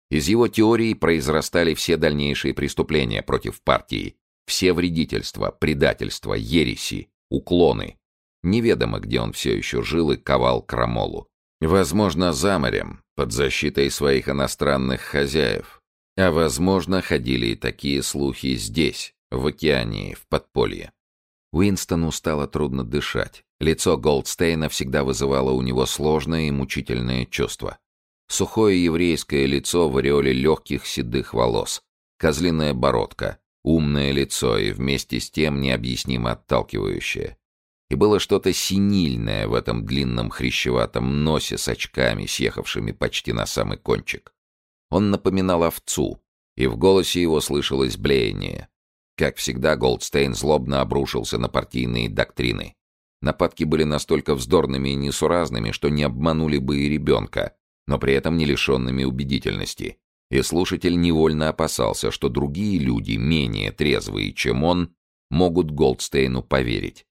Из 0.09 0.29
его 0.29 0.47
теории 0.47 0.93
произрастали 0.93 1.73
все 1.73 1.97
дальнейшие 1.97 2.53
преступления 2.53 3.21
против 3.21 3.61
партии, 3.61 4.15
все 4.45 4.71
вредительства, 4.71 5.51
предательства, 5.51 6.33
ереси, 6.33 7.09
уклоны. 7.29 7.97
Неведомо, 8.41 9.01
где 9.01 9.19
он 9.19 9.33
все 9.33 9.53
еще 9.53 9.83
жил 9.83 10.11
и 10.11 10.15
ковал 10.15 10.61
крамолу. 10.61 11.27
Возможно, 11.59 12.31
за 12.31 12.57
морем, 12.57 13.03
под 13.17 13.33
защитой 13.33 13.91
своих 13.91 14.29
иностранных 14.29 15.01
хозяев. 15.01 15.78
А 16.19 16.31
возможно, 16.31 17.01
ходили 17.01 17.47
и 17.47 17.55
такие 17.55 18.03
слухи 18.03 18.55
здесь, 18.55 19.13
в 19.31 19.47
океане, 19.47 20.15
в 20.15 20.27
подполье. 20.27 20.91
Уинстону 21.53 22.11
стало 22.11 22.45
трудно 22.45 22.83
дышать. 22.83 23.45
Лицо 23.61 23.95
Голдстейна 23.95 24.67
всегда 24.67 25.05
вызывало 25.05 25.51
у 25.51 25.61
него 25.61 25.85
сложное 25.85 26.49
и 26.49 26.51
мучительное 26.51 27.25
чувство. 27.25 27.77
Сухое 28.27 28.83
еврейское 28.83 29.45
лицо 29.45 29.87
в 29.87 29.95
ореоле 29.95 30.33
легких 30.33 30.85
седых 30.85 31.33
волос, 31.33 31.81
козлиная 32.17 32.73
бородка, 32.73 33.39
умное 33.63 34.11
лицо 34.11 34.57
и 34.57 34.73
вместе 34.73 35.21
с 35.21 35.31
тем 35.31 35.61
необъяснимо 35.61 36.33
отталкивающее. 36.33 37.37
И 37.89 37.95
было 37.95 38.19
что-то 38.19 38.51
синильное 38.51 39.47
в 39.47 39.53
этом 39.53 39.85
длинном 39.85 40.31
хрящеватом 40.31 41.23
носе 41.23 41.57
с 41.57 41.69
очками, 41.69 42.25
съехавшими 42.25 42.91
почти 42.91 43.31
на 43.31 43.45
самый 43.45 43.77
кончик. 43.77 44.33
Он 44.89 45.11
напоминал 45.11 45.63
овцу, 45.63 46.21
и 46.55 46.67
в 46.67 46.77
голосе 46.77 47.21
его 47.21 47.41
слышалось 47.41 47.97
блеяние. 47.97 48.69
Как 49.15 49.37
всегда, 49.37 49.75
Голдстейн 49.75 50.33
злобно 50.33 50.81
обрушился 50.81 51.37
на 51.37 51.49
партийные 51.49 52.09
доктрины. 52.09 52.75
Нападки 53.21 53.65
были 53.65 53.83
настолько 53.83 54.33
вздорными 54.33 54.89
и 54.89 54.95
несуразными, 54.95 55.71
что 55.71 55.89
не 55.89 56.03
обманули 56.03 56.57
бы 56.57 56.79
и 56.79 56.89
ребенка, 56.89 57.55
но 57.85 57.99
при 57.99 58.13
этом 58.13 58.37
не 58.37 58.45
лишенными 58.45 59.03
убедительности. 59.03 59.97
И 60.31 60.41
слушатель 60.41 60.99
невольно 60.99 61.49
опасался, 61.49 62.11
что 62.11 62.29
другие 62.29 62.79
люди, 62.79 63.17
менее 63.17 63.71
трезвые, 63.71 64.31
чем 64.31 64.63
он, 64.63 64.95
могут 65.29 65.71
Голдстейну 65.71 66.43
поверить. 66.43 67.05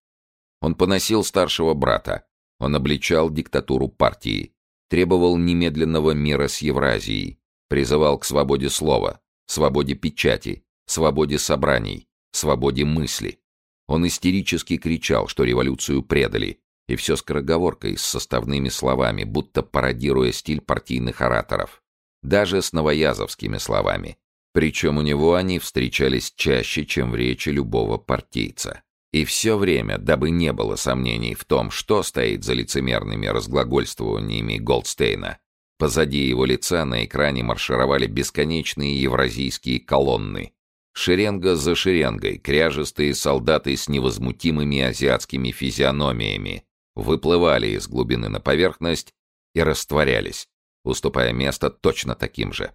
Он 0.60 0.74
поносил 0.74 1.24
старшего 1.24 1.74
брата, 1.74 2.24
он 2.58 2.74
обличал 2.74 3.30
диктатуру 3.30 3.88
партии, 3.88 4.54
требовал 4.88 5.36
немедленного 5.36 6.12
мира 6.12 6.48
с 6.48 6.58
Евразией, 6.58 7.38
призывал 7.68 8.18
к 8.18 8.24
свободе 8.24 8.70
слова, 8.70 9.20
свободе 9.46 9.94
печати, 9.94 10.64
свободе 10.86 11.38
собраний, 11.38 12.08
свободе 12.32 12.84
мысли. 12.84 13.40
Он 13.86 14.06
истерически 14.06 14.76
кричал, 14.76 15.28
что 15.28 15.44
революцию 15.44 16.02
предали, 16.02 16.60
и 16.88 16.96
все 16.96 17.16
скороговоркой, 17.16 17.96
с 17.96 18.02
составными 18.02 18.68
словами, 18.68 19.24
будто 19.24 19.62
пародируя 19.62 20.32
стиль 20.32 20.60
партийных 20.60 21.20
ораторов. 21.20 21.82
Даже 22.22 22.62
с 22.62 22.72
новоязовскими 22.72 23.58
словами. 23.58 24.18
Причем 24.52 24.98
у 24.98 25.02
него 25.02 25.34
они 25.34 25.58
встречались 25.58 26.32
чаще, 26.34 26.84
чем 26.84 27.12
в 27.12 27.16
речи 27.16 27.50
любого 27.50 27.98
партийца. 27.98 28.82
И 29.12 29.24
все 29.24 29.56
время, 29.56 29.98
дабы 29.98 30.30
не 30.30 30.52
было 30.52 30.76
сомнений 30.76 31.34
в 31.34 31.44
том, 31.44 31.70
что 31.70 32.02
стоит 32.02 32.44
за 32.44 32.54
лицемерными 32.54 33.26
разглагольствованиями 33.26 34.58
Голдстейна, 34.58 35.38
позади 35.78 36.26
его 36.26 36.44
лица 36.44 36.84
на 36.84 37.04
экране 37.04 37.42
маршировали 37.42 38.06
бесконечные 38.06 39.00
евразийские 39.00 39.80
колонны, 39.80 40.52
Шеренга 41.00 41.54
за 41.54 41.76
шеренгой, 41.76 42.38
кряжестые 42.38 43.14
солдаты 43.14 43.76
с 43.76 43.88
невозмутимыми 43.88 44.80
азиатскими 44.80 45.52
физиономиями 45.52 46.64
выплывали 46.96 47.68
из 47.68 47.86
глубины 47.86 48.28
на 48.28 48.40
поверхность 48.40 49.14
и 49.54 49.62
растворялись, 49.62 50.48
уступая 50.82 51.32
место 51.32 51.70
точно 51.70 52.16
таким 52.16 52.52
же. 52.52 52.74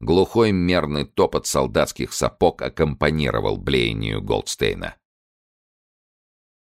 Глухой 0.00 0.50
мерный 0.50 1.04
топот 1.04 1.46
солдатских 1.46 2.12
сапог 2.12 2.60
аккомпанировал 2.60 3.56
блеянию 3.56 4.20
Голдстейна. 4.20 4.96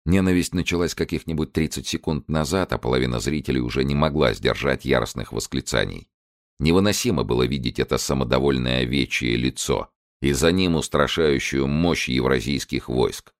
Ненависть 0.10 0.56
началась 0.56 0.96
каких-нибудь 0.96 1.54
30 1.54 1.86
секунд 1.86 2.30
назад, 2.30 2.74
а 2.74 2.80
половина 2.80 3.20
зрителей 3.20 3.62
уже 3.62 3.84
не 3.84 3.94
могла 3.94 4.34
сдержать 4.34 4.84
яростных 4.84 5.32
восклицаний. 5.32 6.10
Невыносимо 6.60 7.24
было 7.24 7.44
видеть 7.44 7.78
это 7.78 8.00
самодовольное 8.00 8.82
овечье 8.82 9.36
лицо, 9.36 9.92
и 10.24 10.32
за 10.32 10.52
ним 10.52 10.78
устрашающую 10.78 11.68
мощь 11.68 12.10
евразийских 12.10 12.90
войск. 12.90 13.34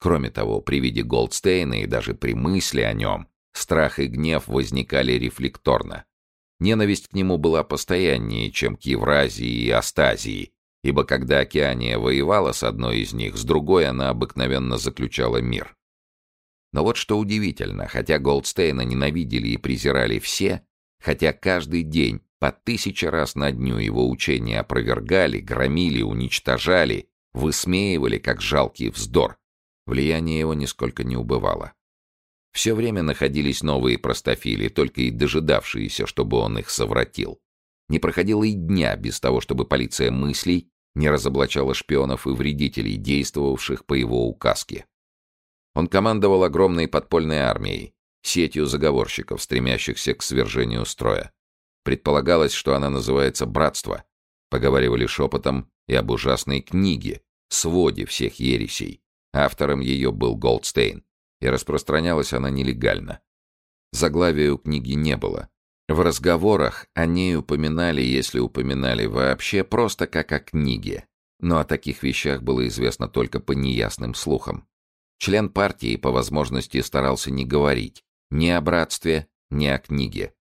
Кроме 0.00 0.30
того, 0.30 0.60
при 0.60 0.80
виде 0.80 1.04
Голдстейна 1.04 1.82
и 1.82 1.86
даже 1.86 2.12
при 2.12 2.34
мысли 2.34 2.80
о 2.80 2.92
нем, 2.92 3.28
страх 3.52 4.00
и 4.00 4.08
гнев 4.08 4.48
возникали 4.48 5.12
рефлекторно. 5.12 6.06
Ненависть 6.58 7.06
к 7.06 7.12
нему 7.12 7.38
была 7.38 7.62
постояннее, 7.62 8.50
чем 8.50 8.74
к 8.76 8.82
Евразии 8.82 9.66
и 9.66 9.70
Астазии, 9.70 10.50
ибо 10.82 11.04
когда 11.04 11.38
Океания 11.38 11.98
воевала 11.98 12.50
с 12.50 12.64
одной 12.64 13.02
из 13.02 13.12
них, 13.12 13.36
с 13.36 13.44
другой 13.44 13.86
она 13.86 14.08
обыкновенно 14.08 14.76
заключала 14.76 15.36
мир. 15.36 15.75
Но 16.72 16.82
вот 16.82 16.96
что 16.96 17.18
удивительно, 17.18 17.86
хотя 17.88 18.18
Голдстейна 18.18 18.82
ненавидели 18.82 19.48
и 19.48 19.56
презирали 19.56 20.18
все, 20.18 20.62
хотя 21.00 21.32
каждый 21.32 21.82
день 21.82 22.20
по 22.38 22.52
тысяче 22.52 23.08
раз 23.08 23.34
на 23.34 23.50
дню 23.50 23.78
его 23.78 24.08
учения 24.08 24.60
опровергали, 24.60 25.38
громили, 25.38 26.02
уничтожали, 26.02 27.08
высмеивали, 27.32 28.18
как 28.18 28.40
жалкий 28.40 28.90
вздор. 28.90 29.38
Влияние 29.86 30.40
его 30.40 30.54
нисколько 30.54 31.04
не 31.04 31.16
убывало. 31.16 31.72
Все 32.52 32.74
время 32.74 33.02
находились 33.02 33.62
новые 33.62 33.98
простофили, 33.98 34.68
только 34.68 35.02
и 35.02 35.10
дожидавшиеся, 35.10 36.06
чтобы 36.06 36.38
он 36.38 36.58
их 36.58 36.70
совратил. 36.70 37.38
Не 37.88 37.98
проходило 37.98 38.42
и 38.44 38.52
дня 38.52 38.96
без 38.96 39.20
того, 39.20 39.40
чтобы 39.40 39.66
полиция 39.66 40.10
мыслей 40.10 40.70
не 40.94 41.10
разоблачала 41.10 41.74
шпионов 41.74 42.26
и 42.26 42.30
вредителей, 42.30 42.96
действовавших 42.96 43.84
по 43.84 43.94
его 43.94 44.26
указке. 44.26 44.86
Он 45.76 45.88
командовал 45.88 46.42
огромной 46.42 46.88
подпольной 46.88 47.40
армией, 47.40 47.92
сетью 48.22 48.64
заговорщиков, 48.64 49.42
стремящихся 49.42 50.14
к 50.14 50.22
свержению 50.22 50.86
строя. 50.86 51.32
Предполагалось, 51.84 52.54
что 52.54 52.74
она 52.74 52.88
называется 52.88 53.44
«Братство». 53.44 54.04
Поговаривали 54.48 55.04
шепотом 55.04 55.70
и 55.86 55.94
об 55.94 56.10
ужасной 56.10 56.62
книге, 56.62 57.20
своде 57.50 58.06
всех 58.06 58.36
ересей. 58.36 59.02
Автором 59.34 59.80
ее 59.80 60.12
был 60.12 60.34
Голдстейн, 60.34 61.04
и 61.42 61.48
распространялась 61.48 62.32
она 62.32 62.48
нелегально. 62.48 63.20
Заглавия 63.92 64.52
у 64.52 64.56
книги 64.56 64.92
не 64.92 65.18
было. 65.18 65.50
В 65.88 66.00
разговорах 66.00 66.86
о 66.94 67.04
ней 67.04 67.36
упоминали, 67.36 68.00
если 68.00 68.38
упоминали 68.38 69.04
вообще, 69.04 69.62
просто 69.62 70.06
как 70.06 70.32
о 70.32 70.38
книге. 70.38 71.04
Но 71.38 71.58
о 71.58 71.64
таких 71.64 72.02
вещах 72.02 72.42
было 72.42 72.66
известно 72.66 73.08
только 73.08 73.40
по 73.40 73.52
неясным 73.52 74.14
слухам. 74.14 74.66
Член 75.18 75.48
партии 75.48 75.96
по 75.96 76.10
возможности 76.10 76.80
старался 76.80 77.30
не 77.30 77.44
говорить 77.44 78.04
ни 78.30 78.48
о 78.48 78.60
братстве, 78.60 79.28
ни 79.50 79.66
о 79.66 79.78
книге. 79.78 80.34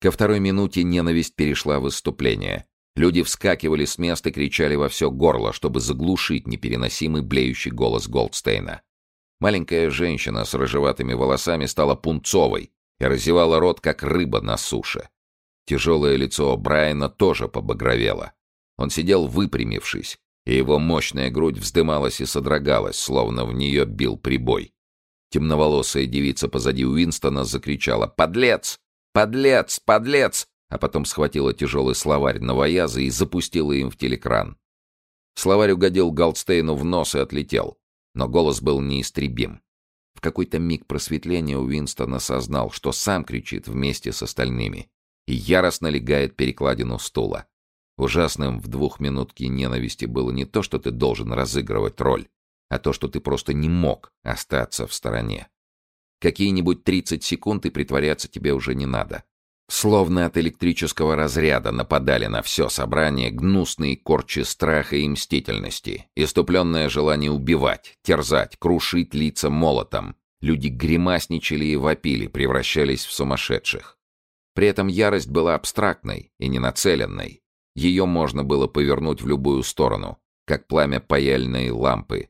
Ко 0.00 0.10
второй 0.10 0.40
минуте 0.40 0.82
ненависть 0.82 1.36
перешла 1.36 1.78
в 1.78 1.82
выступление. 1.82 2.66
Люди 2.96 3.22
вскакивали 3.22 3.84
с 3.84 3.98
мест 3.98 4.26
и 4.26 4.30
кричали 4.30 4.74
во 4.74 4.88
все 4.88 5.10
горло, 5.10 5.52
чтобы 5.52 5.80
заглушить 5.80 6.46
непереносимый 6.46 7.22
блеющий 7.22 7.70
голос 7.70 8.08
Голдстейна. 8.08 8.82
Маленькая 9.40 9.90
женщина 9.90 10.44
с 10.44 10.54
рыжеватыми 10.54 11.14
волосами 11.14 11.66
стала 11.66 11.94
пунцовой 11.94 12.72
и 12.98 13.04
разевала 13.04 13.60
рот, 13.60 13.80
как 13.80 14.02
рыба 14.02 14.40
на 14.40 14.56
суше. 14.56 15.08
Тяжелое 15.66 16.16
лицо 16.16 16.56
Брайана 16.56 17.08
тоже 17.08 17.48
побагровело. 17.48 18.32
Он 18.76 18.90
сидел 18.90 19.26
выпрямившись, 19.26 20.18
и 20.46 20.56
его 20.56 20.78
мощная 20.78 21.30
грудь 21.30 21.58
вздымалась 21.58 22.20
и 22.20 22.26
содрогалась, 22.26 22.98
словно 22.98 23.44
в 23.44 23.52
нее 23.52 23.84
бил 23.84 24.16
прибой. 24.16 24.72
Темноволосая 25.30 26.06
девица 26.06 26.48
позади 26.48 26.84
Уинстона 26.84 27.44
закричала 27.44 28.06
«Подлец! 28.06 28.80
Подлец! 29.12 29.80
Подлец!» 29.80 30.46
а 30.70 30.78
потом 30.78 31.04
схватила 31.04 31.52
тяжелый 31.52 31.96
словарь 31.96 32.38
новояза 32.38 33.00
и 33.00 33.10
запустила 33.10 33.72
им 33.72 33.90
в 33.90 33.96
телекран. 33.96 34.56
Словарь 35.34 35.72
угодил 35.72 36.12
Галдстейну 36.12 36.74
в 36.76 36.84
нос 36.84 37.14
и 37.16 37.18
отлетел, 37.18 37.78
но 38.14 38.28
голос 38.28 38.62
был 38.62 38.80
неистребим. 38.80 39.60
В 40.14 40.20
какой-то 40.20 40.58
миг 40.58 40.86
просветления 40.86 41.58
Уинстон 41.58 42.14
осознал, 42.14 42.70
что 42.70 42.92
сам 42.92 43.24
кричит 43.24 43.66
вместе 43.66 44.12
с 44.12 44.22
остальными 44.22 44.88
и 45.26 45.34
яростно 45.34 45.88
легает 45.88 46.36
перекладину 46.36 46.98
стула. 46.98 47.46
Ужасным 48.00 48.60
в 48.60 48.66
двухминутке 48.66 49.48
ненависти 49.48 50.06
было 50.06 50.30
не 50.30 50.46
то, 50.46 50.62
что 50.62 50.78
ты 50.78 50.90
должен 50.90 51.34
разыгрывать 51.34 52.00
роль, 52.00 52.28
а 52.70 52.78
то, 52.78 52.94
что 52.94 53.08
ты 53.08 53.20
просто 53.20 53.52
не 53.52 53.68
мог 53.68 54.10
остаться 54.22 54.86
в 54.86 54.94
стороне. 54.94 55.48
Какие-нибудь 56.18 56.82
30 56.82 57.22
секунд 57.22 57.66
и 57.66 57.70
притворяться 57.70 58.26
тебе 58.26 58.54
уже 58.54 58.74
не 58.74 58.86
надо. 58.86 59.24
Словно 59.68 60.24
от 60.24 60.38
электрического 60.38 61.14
разряда 61.14 61.72
нападали 61.72 62.24
на 62.24 62.40
все 62.40 62.70
собрание 62.70 63.30
гнусные 63.30 63.98
корчи 63.98 64.44
страха 64.44 64.96
и 64.96 65.06
мстительности, 65.06 66.06
иступленное 66.16 66.88
желание 66.88 67.30
убивать, 67.30 67.98
терзать, 68.02 68.56
крушить 68.58 69.12
лица 69.12 69.50
молотом. 69.50 70.16
Люди 70.40 70.68
гримасничали 70.68 71.66
и 71.66 71.76
вопили, 71.76 72.28
превращались 72.28 73.04
в 73.04 73.12
сумасшедших. 73.12 73.98
При 74.54 74.68
этом 74.68 74.86
ярость 74.88 75.28
была 75.28 75.54
абстрактной 75.54 76.32
и 76.38 76.48
ненацеленной. 76.48 77.42
Ее 77.80 78.04
можно 78.04 78.44
было 78.44 78.66
повернуть 78.66 79.22
в 79.22 79.26
любую 79.26 79.62
сторону, 79.62 80.18
как 80.44 80.66
пламя 80.66 81.00
паяльной 81.00 81.70
лампы. 81.70 82.28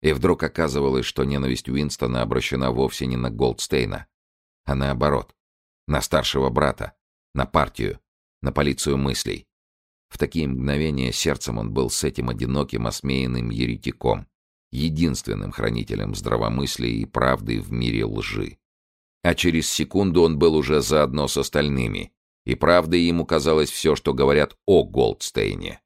И 0.00 0.14
вдруг 0.14 0.42
оказывалось, 0.42 1.04
что 1.04 1.24
ненависть 1.24 1.68
Уинстона 1.68 2.22
обращена 2.22 2.70
вовсе 2.70 3.04
не 3.04 3.18
на 3.18 3.28
Голдстейна, 3.30 4.06
а 4.64 4.74
наоборот 4.74 5.34
на 5.86 6.00
старшего 6.00 6.48
брата, 6.48 6.94
на 7.34 7.44
партию, 7.44 8.00
на 8.40 8.50
полицию 8.50 8.96
мыслей. 8.96 9.46
В 10.08 10.16
такие 10.16 10.48
мгновения 10.48 11.12
сердцем 11.12 11.58
он 11.58 11.74
был 11.74 11.90
с 11.90 12.02
этим 12.02 12.30
одиноким 12.30 12.86
осмеянным 12.86 13.50
еретиком, 13.50 14.28
единственным 14.72 15.52
хранителем 15.52 16.14
здравомыслия 16.14 16.92
и 16.92 17.04
правды 17.04 17.60
в 17.60 17.70
мире 17.70 18.06
лжи. 18.06 18.56
А 19.22 19.34
через 19.34 19.70
секунду 19.70 20.22
он 20.22 20.38
был 20.38 20.54
уже 20.54 20.80
заодно 20.80 21.28
с 21.28 21.36
остальными, 21.36 22.14
и 22.48 22.54
правдой 22.54 23.02
ему 23.02 23.26
казалось 23.26 23.70
все, 23.70 23.94
что 23.94 24.14
говорят 24.14 24.56
о 24.64 24.82
Голдстейне. 24.82 25.82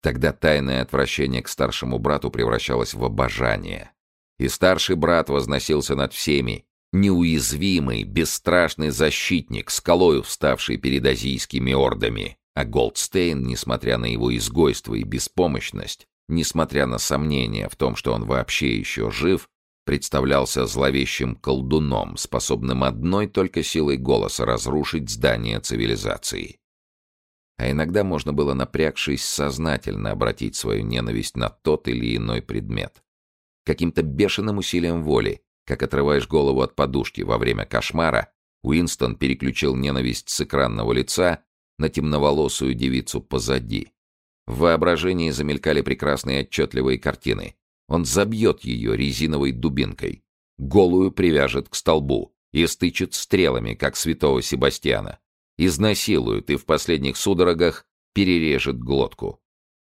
Тогда 0.00 0.32
тайное 0.32 0.82
отвращение 0.82 1.42
к 1.42 1.48
старшему 1.48 1.98
брату 1.98 2.30
превращалось 2.30 2.94
в 2.94 3.04
обожание. 3.04 3.90
И 4.38 4.46
старший 4.46 4.94
брат 4.94 5.28
возносился 5.28 5.96
над 5.96 6.12
всеми, 6.12 6.64
неуязвимый, 6.92 8.04
бесстрашный 8.04 8.90
защитник, 8.90 9.68
скалою 9.68 10.22
вставший 10.22 10.76
перед 10.76 11.04
азийскими 11.04 11.72
ордами. 11.72 12.38
А 12.54 12.64
Голдстейн, 12.64 13.42
несмотря 13.42 13.98
на 13.98 14.06
его 14.06 14.34
изгойство 14.36 14.94
и 14.94 15.02
беспомощность, 15.02 16.06
несмотря 16.28 16.86
на 16.86 16.98
сомнения 16.98 17.68
в 17.68 17.74
том, 17.74 17.96
что 17.96 18.12
он 18.12 18.26
вообще 18.26 18.78
еще 18.78 19.10
жив, 19.10 19.48
представлялся 19.90 20.66
зловещим 20.66 21.34
колдуном, 21.34 22.16
способным 22.16 22.84
одной 22.84 23.26
только 23.26 23.64
силой 23.64 23.96
голоса 23.96 24.46
разрушить 24.46 25.10
здание 25.10 25.58
цивилизации. 25.58 26.60
А 27.56 27.72
иногда 27.72 28.04
можно 28.04 28.32
было, 28.32 28.54
напрягшись, 28.54 29.24
сознательно 29.24 30.12
обратить 30.12 30.54
свою 30.54 30.84
ненависть 30.84 31.36
на 31.36 31.48
тот 31.48 31.88
или 31.88 32.16
иной 32.16 32.40
предмет. 32.40 33.02
Каким-то 33.64 34.04
бешеным 34.04 34.58
усилием 34.58 35.02
воли 35.02 35.42
как 35.64 35.82
отрываешь 35.82 36.28
голову 36.28 36.62
от 36.62 36.76
подушки 36.76 37.22
во 37.22 37.36
время 37.36 37.64
кошмара, 37.64 38.32
Уинстон 38.62 39.16
переключил 39.16 39.74
ненависть 39.74 40.28
с 40.28 40.40
экранного 40.40 40.92
лица 40.92 41.42
на 41.80 41.88
темноволосую 41.88 42.74
девицу 42.74 43.20
позади. 43.20 43.88
В 44.46 44.58
воображении 44.58 45.30
замелькали 45.30 45.82
прекрасные 45.82 46.42
отчетливые 46.42 47.00
картины. 47.00 47.56
Он 47.90 48.04
забьет 48.04 48.60
ее 48.60 48.96
резиновой 48.96 49.50
дубинкой, 49.50 50.22
голую 50.58 51.10
привяжет 51.10 51.68
к 51.68 51.74
столбу 51.74 52.32
и 52.52 52.64
стычет 52.68 53.14
стрелами, 53.14 53.74
как 53.74 53.96
святого 53.96 54.42
Себастьяна. 54.42 55.18
Изнасилует 55.58 56.50
и 56.50 56.56
в 56.56 56.66
последних 56.66 57.16
судорогах 57.16 57.84
перережет 58.14 58.78
глотку. 58.78 59.42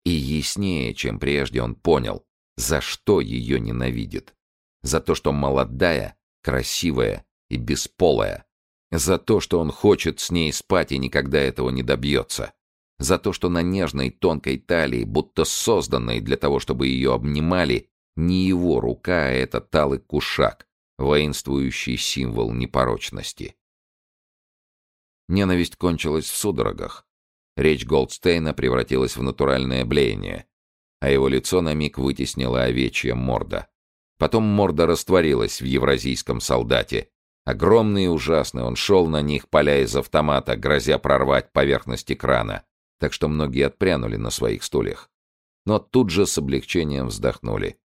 И 0.04 0.10
яснее, 0.10 0.96
чем 0.96 1.20
прежде, 1.20 1.62
он 1.62 1.76
понял, 1.76 2.26
за 2.58 2.82
что 2.82 3.22
ее 3.22 3.60
ненавидит. 3.60 4.34
За 4.82 5.00
то, 5.00 5.14
что 5.14 5.32
молодая, 5.32 6.18
красивая 6.42 7.24
и 7.50 7.58
бесполая. 7.58 8.46
За 8.90 9.20
то, 9.20 9.40
что 9.40 9.60
он 9.60 9.72
хочет 9.72 10.20
с 10.20 10.32
ней 10.32 10.52
спать 10.52 10.92
и 10.92 10.98
никогда 10.98 11.40
этого 11.40 11.70
не 11.70 11.84
добьется. 11.84 12.52
За 12.98 13.20
то, 13.20 13.32
что 13.32 13.48
на 13.48 13.62
нежной 13.62 14.10
тонкой 14.10 14.58
талии, 14.58 15.04
будто 15.04 15.44
созданной 15.44 16.20
для 16.20 16.38
того, 16.38 16.60
чтобы 16.60 16.88
ее 16.88 17.14
обнимали, 17.14 17.91
не 18.16 18.46
его 18.46 18.80
рука, 18.80 19.28
а 19.28 19.32
это 19.32 19.62
талый 19.62 20.00
кушак, 20.00 20.68
воинствующий 20.98 21.98
символ 21.98 22.54
непорочности. 22.54 23.56
Ненависть 25.28 25.78
кончилась 25.78 26.30
в 26.30 26.36
судорогах. 26.36 27.08
Речь 27.56 27.86
Голдстейна 27.86 28.54
превратилась 28.54 29.16
в 29.16 29.24
натуральное 29.24 29.86
блеяние, 29.86 30.46
а 31.00 31.10
его 31.10 31.28
лицо 31.28 31.62
на 31.62 31.74
миг 31.74 31.98
вытеснило 31.98 32.64
овечья 32.64 33.16
морда. 33.16 33.68
Потом 34.18 34.44
морда 34.44 34.86
растворилась 34.86 35.62
в 35.62 35.66
евразийском 35.66 36.42
солдате. 36.42 37.10
Огромный 37.44 38.06
и 38.06 38.08
ужасный, 38.08 38.64
он 38.64 38.76
шел 38.76 39.08
на 39.08 39.22
них, 39.22 39.50
поля 39.50 39.82
из 39.82 39.96
автомата, 39.96 40.56
грозя 40.56 41.00
прорвать 41.00 41.52
поверхность 41.52 42.12
экрана, 42.12 42.64
так 43.00 43.14
что 43.14 43.28
многие 43.28 43.66
отпрянули 43.66 44.18
на 44.18 44.30
своих 44.30 44.64
стульях. 44.64 45.10
Но 45.66 45.80
тут 45.80 46.12
же 46.12 46.28
с 46.28 46.38
облегчением 46.38 47.08
вздохнули. 47.08 47.80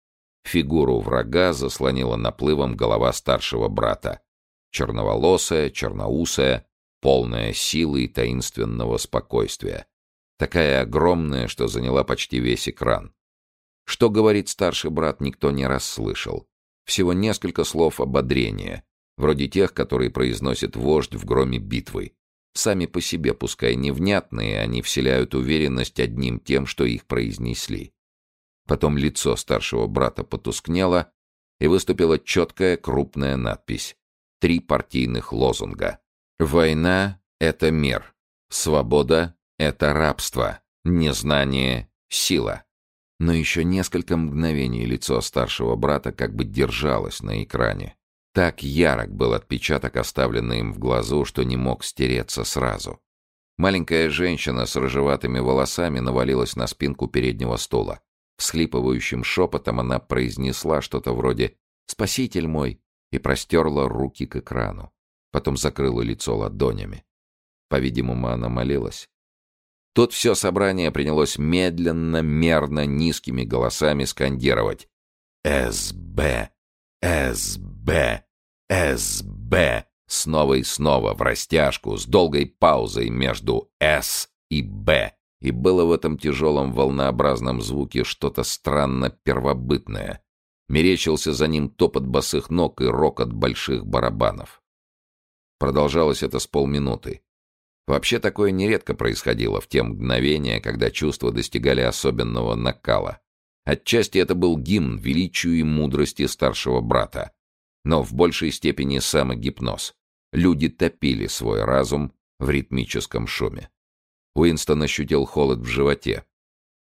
Фигуру 0.46 1.00
врага 1.00 1.52
заслонила 1.52 2.16
наплывом 2.16 2.76
голова 2.76 3.12
старшего 3.12 3.68
брата. 3.68 4.20
Черноволосая, 4.70 5.70
черноусая, 5.70 6.66
полная 7.00 7.52
силы 7.52 8.04
и 8.04 8.08
таинственного 8.08 8.98
спокойствия. 8.98 9.86
Такая 10.38 10.82
огромная, 10.82 11.48
что 11.48 11.66
заняла 11.66 12.04
почти 12.04 12.38
весь 12.38 12.68
экран. 12.68 13.12
Что 13.84 14.08
говорит 14.08 14.48
старший 14.48 14.90
брат, 14.90 15.20
никто 15.20 15.50
не 15.50 15.66
расслышал. 15.66 16.46
Всего 16.84 17.12
несколько 17.12 17.64
слов 17.64 18.00
ободрения, 18.00 18.84
вроде 19.16 19.48
тех, 19.48 19.74
которые 19.74 20.10
произносит 20.10 20.76
вождь 20.76 21.14
в 21.14 21.24
громе 21.24 21.58
битвы. 21.58 22.12
Сами 22.52 22.86
по 22.86 23.00
себе, 23.00 23.34
пускай 23.34 23.74
невнятные, 23.74 24.60
они 24.60 24.80
вселяют 24.82 25.34
уверенность 25.34 25.98
одним 25.98 26.38
тем, 26.38 26.66
что 26.66 26.84
их 26.84 27.04
произнесли. 27.06 27.92
Потом 28.66 28.98
лицо 28.98 29.36
старшего 29.36 29.86
брата 29.86 30.24
потускнело, 30.24 31.12
и 31.58 31.68
выступила 31.68 32.18
четкая 32.18 32.76
крупная 32.76 33.36
надпись. 33.36 33.96
Три 34.40 34.60
партийных 34.60 35.32
лозунга. 35.32 36.00
«Война— 36.38 37.20
это 37.40 37.70
мир. 37.70 38.14
Свобода— 38.50 39.36
это 39.58 39.94
рабство. 39.94 40.60
Незнание— 40.84 41.88
сила». 42.08 42.64
Но 43.18 43.32
еще 43.32 43.64
несколько 43.64 44.18
мгновений 44.18 44.84
лицо 44.84 45.22
старшего 45.22 45.74
брата 45.74 46.12
как 46.12 46.34
бы 46.34 46.44
держалось 46.44 47.22
на 47.22 47.42
экране. 47.42 47.96
Так 48.34 48.62
ярок 48.62 49.10
был 49.14 49.32
отпечаток, 49.32 49.96
оставленный 49.96 50.58
им 50.58 50.74
в 50.74 50.78
глазу, 50.78 51.24
что 51.24 51.42
не 51.42 51.56
мог 51.56 51.82
стереться 51.82 52.44
сразу. 52.44 53.00
Маленькая 53.56 54.10
женщина 54.10 54.66
с 54.66 54.76
рыжеватыми 54.76 55.38
волосами 55.38 56.00
навалилась 56.00 56.56
на 56.56 56.66
спинку 56.66 57.08
переднего 57.08 57.56
стула. 57.56 58.00
Всхлипывающим 58.38 59.24
шепотом 59.24 59.80
она 59.80 59.98
произнесла 59.98 60.82
что-то 60.82 61.12
вроде 61.12 61.56
«Спаситель 61.86 62.46
мой!» 62.48 62.80
и 63.10 63.18
простерла 63.18 63.88
руки 63.88 64.26
к 64.26 64.36
экрану. 64.36 64.92
Потом 65.30 65.56
закрыла 65.56 66.02
лицо 66.02 66.36
ладонями. 66.36 67.04
По-видимому, 67.68 68.28
она 68.28 68.48
молилась. 68.48 69.08
Тут 69.94 70.12
все 70.12 70.34
собрание 70.34 70.90
принялось 70.90 71.38
медленно, 71.38 72.20
мерно, 72.20 72.84
низкими 72.84 73.44
голосами 73.44 74.04
скандировать. 74.04 74.88
«СБ! 75.44 76.50
СБ! 77.02 78.24
СБ!» 78.68 79.86
Снова 80.08 80.54
и 80.54 80.62
снова, 80.62 81.14
в 81.14 81.22
растяжку, 81.22 81.96
с 81.96 82.06
долгой 82.06 82.46
паузой 82.46 83.10
между 83.10 83.72
«С» 83.80 84.28
и 84.50 84.62
«Б». 84.62 85.15
И 85.40 85.50
было 85.50 85.84
в 85.84 85.92
этом 85.92 86.18
тяжелом 86.18 86.72
волнообразном 86.72 87.60
звуке 87.60 88.04
что-то 88.04 88.42
странно 88.42 89.10
первобытное. 89.10 90.22
Мерещился 90.68 91.32
за 91.32 91.46
ним 91.46 91.68
топот 91.68 92.04
босых 92.04 92.50
ног 92.50 92.80
и 92.80 92.86
рокот 92.86 93.32
больших 93.32 93.86
барабанов. 93.86 94.62
Продолжалось 95.58 96.22
это 96.22 96.38
с 96.38 96.46
полминуты. 96.46 97.22
Вообще 97.86 98.18
такое 98.18 98.50
нередко 98.50 98.94
происходило 98.94 99.60
в 99.60 99.68
те 99.68 99.82
мгновения, 99.82 100.60
когда 100.60 100.90
чувства 100.90 101.30
достигали 101.30 101.82
особенного 101.82 102.54
накала. 102.54 103.20
Отчасти 103.64 104.18
это 104.18 104.34
был 104.34 104.56
гимн 104.56 104.96
величию 104.96 105.54
и 105.54 105.62
мудрости 105.62 106.26
старшего 106.26 106.80
брата, 106.80 107.32
но 107.84 108.02
в 108.02 108.12
большей 108.12 108.50
степени 108.50 108.98
самогипноз. 108.98 109.94
Люди 110.32 110.68
топили 110.68 111.26
свой 111.26 111.64
разум 111.64 112.12
в 112.38 112.50
ритмическом 112.50 113.26
шуме. 113.26 113.70
Уинстон 114.36 114.82
ощутил 114.82 115.24
холод 115.24 115.60
в 115.60 115.64
животе. 115.64 116.24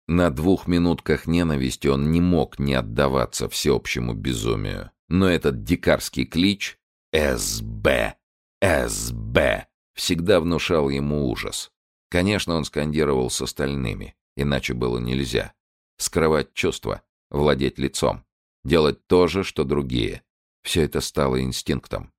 На 0.07 0.29
двух 0.29 0.67
минутках 0.67 1.27
ненависти 1.27 1.87
он 1.87 2.11
не 2.11 2.21
мог 2.21 2.59
не 2.59 2.73
отдаваться 2.73 3.49
всеобщему 3.49 4.13
безумию. 4.13 4.91
Но 5.09 5.29
этот 5.29 5.63
дикарский 5.63 6.25
клич 6.25 6.79
«СБ! 7.13 8.15
СБ!» 8.61 9.67
всегда 9.93 10.39
внушал 10.39 10.89
ему 10.89 11.29
ужас. 11.29 11.71
Конечно, 12.09 12.55
он 12.55 12.63
скандировал 12.63 13.29
с 13.29 13.41
остальными, 13.41 14.15
иначе 14.37 14.73
было 14.73 14.99
нельзя. 14.99 15.53
Скрывать 15.97 16.53
чувства, 16.53 17.01
владеть 17.29 17.77
лицом, 17.77 18.23
делать 18.63 19.05
то 19.07 19.27
же, 19.27 19.43
что 19.43 19.65
другие. 19.65 20.23
Все 20.63 20.83
это 20.83 21.01
стало 21.01 21.41
инстинктом. 21.41 22.13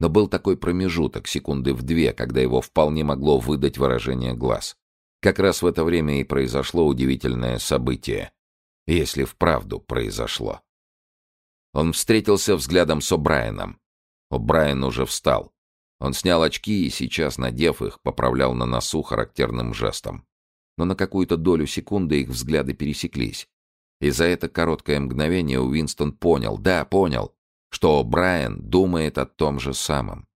Но 0.00 0.08
был 0.08 0.28
такой 0.28 0.56
промежуток, 0.56 1.28
секунды 1.28 1.72
в 1.72 1.82
две, 1.82 2.12
когда 2.12 2.40
его 2.40 2.60
вполне 2.60 3.04
могло 3.04 3.38
выдать 3.38 3.78
выражение 3.78 4.34
глаз. 4.34 4.76
Как 5.20 5.38
раз 5.38 5.62
в 5.62 5.66
это 5.66 5.84
время 5.84 6.20
и 6.20 6.24
произошло 6.24 6.86
удивительное 6.86 7.58
событие. 7.58 8.32
Если 8.86 9.24
вправду 9.24 9.80
произошло. 9.80 10.60
Он 11.72 11.92
встретился 11.92 12.56
взглядом 12.56 13.00
с 13.00 13.10
О'Брайеном. 13.12 13.76
О'Брайен 14.30 14.84
уже 14.84 15.06
встал. 15.06 15.52
Он 15.98 16.12
снял 16.12 16.42
очки 16.42 16.86
и 16.86 16.90
сейчас, 16.90 17.38
надев 17.38 17.80
их, 17.80 18.00
поправлял 18.02 18.52
на 18.52 18.66
носу 18.66 19.02
характерным 19.02 19.72
жестом. 19.72 20.26
Но 20.76 20.84
на 20.84 20.96
какую-то 20.96 21.36
долю 21.36 21.66
секунды 21.66 22.20
их 22.20 22.28
взгляды 22.28 22.74
пересеклись. 22.74 23.48
И 24.00 24.10
за 24.10 24.24
это 24.26 24.48
короткое 24.48 25.00
мгновение 25.00 25.60
Уинстон 25.60 26.12
понял, 26.12 26.58
да, 26.58 26.84
понял, 26.84 27.34
что 27.74 28.04
Брайан 28.04 28.62
думает 28.62 29.18
о 29.18 29.26
том 29.26 29.58
же 29.58 29.74
самом. 29.74 30.28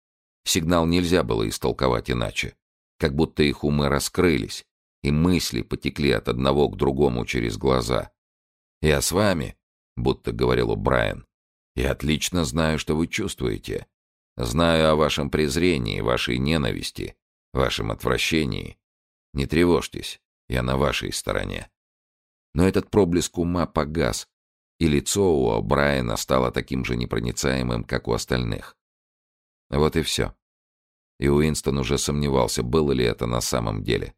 Сигнал 0.43 0.88
нельзя 0.88 1.21
было 1.21 1.47
истолковать 1.47 2.10
иначе. 2.10 2.56
Как 2.97 3.13
будто 3.13 3.43
их 3.43 3.63
умы 3.63 3.89
раскрылись, 3.89 4.65
и 5.04 5.12
мысли 5.12 5.62
потекли 5.62 6.10
от 6.10 6.30
одного 6.30 6.67
к 6.67 6.78
другому 6.78 7.28
через 7.28 7.56
глаза. 7.56 8.10
«Я 8.82 9.02
с 9.02 9.12
вами»,— 9.12 9.56
будто 9.95 10.32
говорил 10.32 10.76
Брайан. 10.76 11.28
«Я 11.76 11.91
отлично 11.91 12.43
знаю, 12.43 12.80
что 12.80 12.95
вы 12.95 13.06
чувствуете. 13.06 13.86
Знаю 14.36 14.89
о 14.89 14.95
вашем 14.95 15.30
презрении, 15.30 16.02
вашей 16.02 16.39
ненависти, 16.39 17.15
вашем 17.54 17.91
отвращении. 17.91 18.80
Не 19.34 19.45
тревожьтесь, 19.45 20.19
я 20.50 20.63
на 20.63 20.76
вашей 20.76 21.13
стороне». 21.13 21.69
Но 22.56 22.67
этот 22.67 22.89
проблеск 22.89 23.38
ума 23.38 23.67
погас, 23.67 24.28
и 24.80 24.88
лицо 24.88 25.34
у 25.34 25.62
Брайана 25.62 26.18
стало 26.18 26.52
таким 26.52 26.86
же 26.86 26.96
непроницаемым, 26.96 27.84
как 27.84 28.08
у 28.08 28.13
остальных. 28.13 28.78
Вот 29.70 29.96
и 29.96 30.02
все. 30.02 30.36
И 31.20 31.28
Уинстон 31.30 31.80
уже 31.80 31.98
сомневался, 31.98 32.63
было 32.63 32.92
ли 32.92 33.04
это 33.04 33.26
на 33.26 33.42
самом 33.42 33.84
деле. 33.84 34.13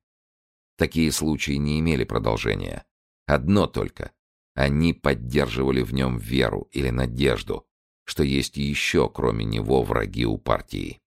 Такие 0.77 1.11
случаи 1.11 1.53
не 1.53 1.79
имели 1.79 2.03
продолжения. 2.03 2.85
Одно 3.25 3.67
только. 3.67 4.11
Они 4.53 4.93
поддерживали 4.93 5.81
в 5.81 5.93
нем 5.93 6.17
веру 6.17 6.67
или 6.71 6.89
надежду, 6.89 7.65
что 8.05 8.23
есть 8.23 8.57
еще, 8.57 9.09
кроме 9.09 9.45
него, 9.45 9.83
враги 9.83 10.25
у 10.25 10.37
партии. 10.37 10.99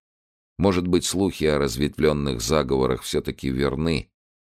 Может 0.59 0.87
быть, 0.87 1.05
слухи 1.05 1.45
о 1.45 1.59
разветвленных 1.59 2.41
заговорах 2.41 3.03
все-таки 3.03 3.51
верны. 3.51 4.11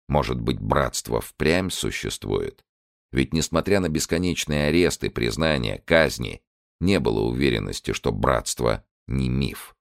Может 0.07 0.41
быть, 0.41 0.59
братство 0.59 1.21
впрямь 1.21 1.69
существует. 1.69 2.65
Ведь, 3.11 3.33
несмотря 3.33 3.79
на 3.79 3.89
бесконечные 3.89 4.67
аресты, 4.67 5.09
признания, 5.09 5.81
казни, 5.85 6.41
не 6.79 6.99
было 6.99 7.21
уверенности, 7.21 7.93
что 7.93 8.11
братство 8.11 8.83
не 9.07 9.29
миф. 9.29 9.75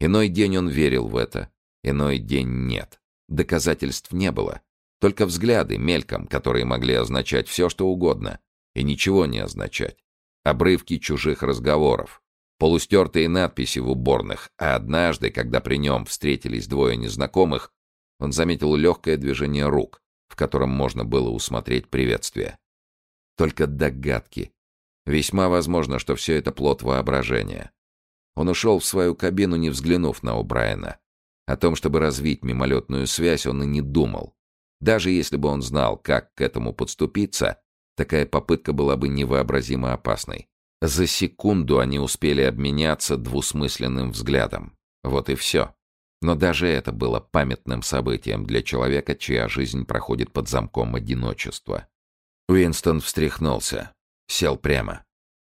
Иной 0.00 0.28
день 0.28 0.56
он 0.56 0.68
верил 0.68 1.08
в 1.08 1.16
это, 1.16 1.50
иной 1.82 2.18
день 2.18 2.48
нет. 2.66 3.00
Доказательств 3.28 4.12
не 4.12 4.30
было. 4.30 4.62
Только 5.00 5.26
взгляды 5.26 5.76
мельком, 5.76 6.26
которые 6.26 6.64
могли 6.64 6.94
означать 6.94 7.48
все, 7.48 7.68
что 7.68 7.88
угодно, 7.88 8.40
и 8.74 8.82
ничего 8.82 9.26
не 9.26 9.40
означать. 9.40 9.98
Обрывки 10.44 10.98
чужих 10.98 11.42
разговоров, 11.42 12.22
полустертые 12.58 13.28
надписи 13.28 13.80
в 13.80 13.90
уборных, 13.90 14.50
а 14.56 14.76
однажды, 14.76 15.30
когда 15.30 15.60
при 15.60 15.76
нем 15.76 16.04
встретились 16.06 16.66
двое 16.66 16.96
незнакомых, 16.96 17.72
он 18.18 18.32
заметил 18.32 18.74
легкое 18.74 19.16
движение 19.16 19.68
рук, 19.68 20.00
в 20.28 20.36
котором 20.36 20.70
можно 20.70 21.04
было 21.04 21.30
усмотреть 21.30 21.88
приветствие. 21.88 22.58
Только 23.38 23.68
догадки. 23.68 24.52
Весьма 25.06 25.48
возможно, 25.48 26.00
что 26.00 26.16
все 26.16 26.34
это 26.34 26.50
плод 26.50 26.82
воображения. 26.82 27.70
Он 28.34 28.48
ушел 28.48 28.80
в 28.80 28.84
свою 28.84 29.14
кабину, 29.14 29.54
не 29.54 29.70
взглянув 29.70 30.24
на 30.24 30.38
О'Брайена. 30.40 30.96
О 31.46 31.56
том, 31.56 31.76
чтобы 31.76 32.00
развить 32.00 32.42
мимолетную 32.42 33.06
связь, 33.06 33.46
он 33.46 33.62
и 33.62 33.66
не 33.66 33.80
думал. 33.80 34.34
Даже 34.80 35.10
если 35.10 35.36
бы 35.36 35.48
он 35.48 35.62
знал, 35.62 35.96
как 35.96 36.34
к 36.34 36.40
этому 36.40 36.74
подступиться, 36.74 37.60
такая 37.96 38.26
попытка 38.26 38.72
была 38.72 38.96
бы 38.96 39.08
невообразимо 39.08 39.92
опасной. 39.92 40.48
За 40.82 41.06
секунду 41.06 41.78
они 41.78 42.00
успели 42.00 42.42
обменяться 42.42 43.16
двусмысленным 43.16 44.10
взглядом. 44.10 44.76
Вот 45.04 45.30
и 45.30 45.36
все. 45.36 45.74
Но 46.20 46.34
даже 46.34 46.66
это 46.66 46.90
было 46.90 47.20
памятным 47.20 47.82
событием 47.82 48.44
для 48.44 48.62
человека, 48.62 49.14
чья 49.14 49.48
жизнь 49.48 49.86
проходит 49.86 50.32
под 50.32 50.48
замком 50.48 50.96
одиночества. 50.96 51.86
Уинстон 52.48 53.00
встряхнулся. 53.00 53.92
Сел 54.26 54.56
прямо. 54.56 55.04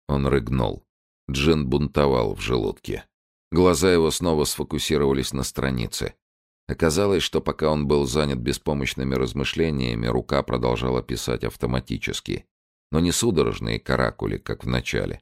Он 0.07 0.27
рыгнул. 0.27 0.85
Джин 1.29 1.67
бунтовал 1.67 2.35
в 2.35 2.41
желудке. 2.41 3.05
Глаза 3.51 3.91
его 3.91 4.11
снова 4.11 4.43
сфокусировались 4.43 5.33
на 5.33 5.43
странице. 5.43 6.13
Оказалось, 6.67 7.23
что 7.23 7.41
пока 7.41 7.69
он 7.69 7.87
был 7.87 8.05
занят 8.05 8.37
беспомощными 8.37 9.15
размышлениями, 9.15 10.07
рука 10.07 10.43
продолжала 10.43 11.01
писать 11.01 11.43
автоматически. 11.43 12.45
Но 12.91 12.99
не 12.99 13.11
судорожные 13.11 13.79
каракули, 13.79 14.37
как 14.37 14.63
в 14.63 14.67
начале. 14.67 15.21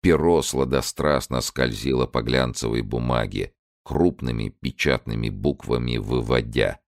Перо 0.00 0.40
сладострастно 0.42 1.40
скользило 1.40 2.06
по 2.06 2.22
глянцевой 2.22 2.82
бумаге, 2.82 3.52
крупными 3.84 4.50
печатными 4.50 5.30
буквами 5.30 5.96
выводя. 5.96 6.80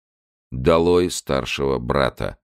«Долой 0.52 1.10
старшего 1.10 1.78
брата! 1.78 2.38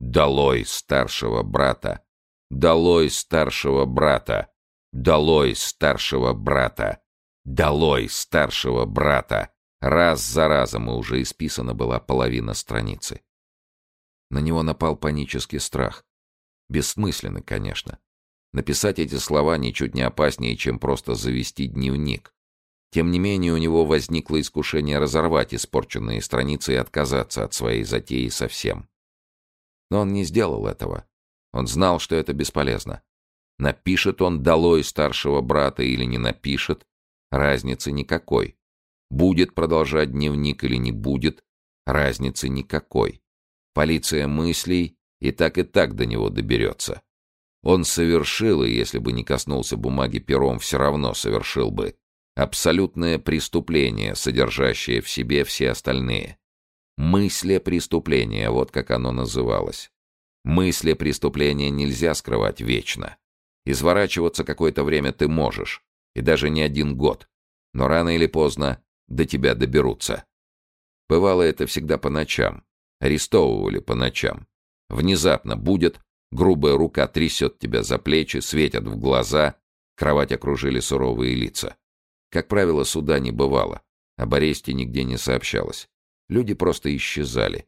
Долой 0.00 0.64
старшего 0.64 1.42
брата! 1.42 2.04
Долой 2.50 3.10
старшего 3.10 3.84
брата! 3.84 4.52
Долой 4.92 5.54
старшего 5.56 6.32
брата! 6.34 7.00
Долой 7.44 8.08
старшего 8.08 8.84
брата! 8.86 9.50
Раз 9.80 10.24
за 10.24 10.48
разом 10.48 10.90
и 10.90 10.94
уже 10.94 11.22
исписана 11.22 11.74
была 11.74 12.00
половина 12.00 12.54
страницы. 12.54 13.22
На 14.30 14.38
него 14.38 14.62
напал 14.62 14.96
панический 14.96 15.60
страх. 15.60 16.04
Бессмысленный, 16.68 17.42
конечно. 17.42 17.98
Написать 18.52 18.98
эти 18.98 19.16
слова 19.16 19.56
ничуть 19.56 19.94
не 19.94 20.02
опаснее, 20.02 20.56
чем 20.56 20.78
просто 20.78 21.14
завести 21.14 21.66
дневник. 21.66 22.34
Тем 22.90 23.10
не 23.10 23.18
менее, 23.18 23.52
у 23.52 23.58
него 23.58 23.84
возникло 23.84 24.40
искушение 24.40 24.98
разорвать 24.98 25.54
испорченные 25.54 26.22
страницы 26.22 26.72
и 26.72 26.76
отказаться 26.76 27.44
от 27.44 27.52
своей 27.52 27.84
затеи 27.84 28.28
совсем. 28.28 28.88
Но 29.90 30.00
он 30.00 30.12
не 30.12 30.24
сделал 30.24 30.66
этого. 30.66 31.06
Он 31.52 31.66
знал, 31.66 31.98
что 31.98 32.14
это 32.16 32.32
бесполезно. 32.32 33.02
Напишет 33.58 34.22
он 34.22 34.42
долой 34.42 34.84
старшего 34.84 35.40
брата 35.40 35.82
или 35.82 36.04
не 36.04 36.18
напишет, 36.18 36.86
разницы 37.30 37.90
никакой. 37.90 38.56
Будет 39.10 39.54
продолжать 39.54 40.12
дневник 40.12 40.64
или 40.64 40.76
не 40.76 40.92
будет, 40.92 41.42
разницы 41.86 42.48
никакой. 42.48 43.22
Полиция 43.74 44.28
мыслей 44.28 44.96
и 45.20 45.32
так 45.32 45.58
и 45.58 45.62
так 45.62 45.94
до 45.94 46.06
него 46.06 46.30
доберется. 46.30 47.02
Он 47.62 47.84
совершил, 47.84 48.62
и 48.62 48.70
если 48.70 48.98
бы 48.98 49.12
не 49.12 49.24
коснулся 49.24 49.76
бумаги 49.76 50.18
пером, 50.18 50.58
все 50.58 50.78
равно 50.78 51.14
совершил 51.14 51.70
бы, 51.70 51.96
абсолютное 52.36 53.18
преступление, 53.18 54.14
содержащее 54.14 55.00
в 55.00 55.08
себе 55.08 55.42
все 55.42 55.70
остальные. 55.70 56.37
Мысли 56.98 57.58
преступления, 57.58 58.50
вот 58.50 58.72
как 58.72 58.90
оно 58.90 59.12
называлось. 59.12 59.92
Мысли 60.42 60.94
преступления 60.94 61.70
нельзя 61.70 62.12
скрывать 62.12 62.60
вечно. 62.60 63.16
Изворачиваться 63.64 64.42
какое-то 64.42 64.82
время 64.82 65.12
ты 65.12 65.28
можешь, 65.28 65.84
и 66.16 66.22
даже 66.22 66.50
не 66.50 66.60
один 66.60 66.96
год. 66.96 67.28
Но 67.72 67.86
рано 67.86 68.16
или 68.16 68.26
поздно 68.26 68.82
до 69.06 69.24
тебя 69.26 69.54
доберутся. 69.54 70.24
Бывало 71.08 71.42
это 71.42 71.66
всегда 71.66 71.98
по 71.98 72.10
ночам. 72.10 72.64
Арестовывали 72.98 73.78
по 73.78 73.94
ночам. 73.94 74.48
Внезапно 74.88 75.56
будет, 75.56 76.00
грубая 76.32 76.76
рука 76.76 77.06
трясет 77.06 77.60
тебя 77.60 77.84
за 77.84 77.98
плечи, 77.98 78.38
светят 78.38 78.88
в 78.88 78.98
глаза, 78.98 79.54
кровать 79.94 80.32
окружили 80.32 80.80
суровые 80.80 81.36
лица. 81.36 81.76
Как 82.28 82.48
правило, 82.48 82.82
суда 82.82 83.20
не 83.20 83.30
бывало, 83.30 83.82
об 84.16 84.34
аресте 84.34 84.72
нигде 84.72 85.04
не 85.04 85.16
сообщалось. 85.16 85.88
Люди 86.28 86.54
просто 86.54 86.94
исчезали. 86.96 87.66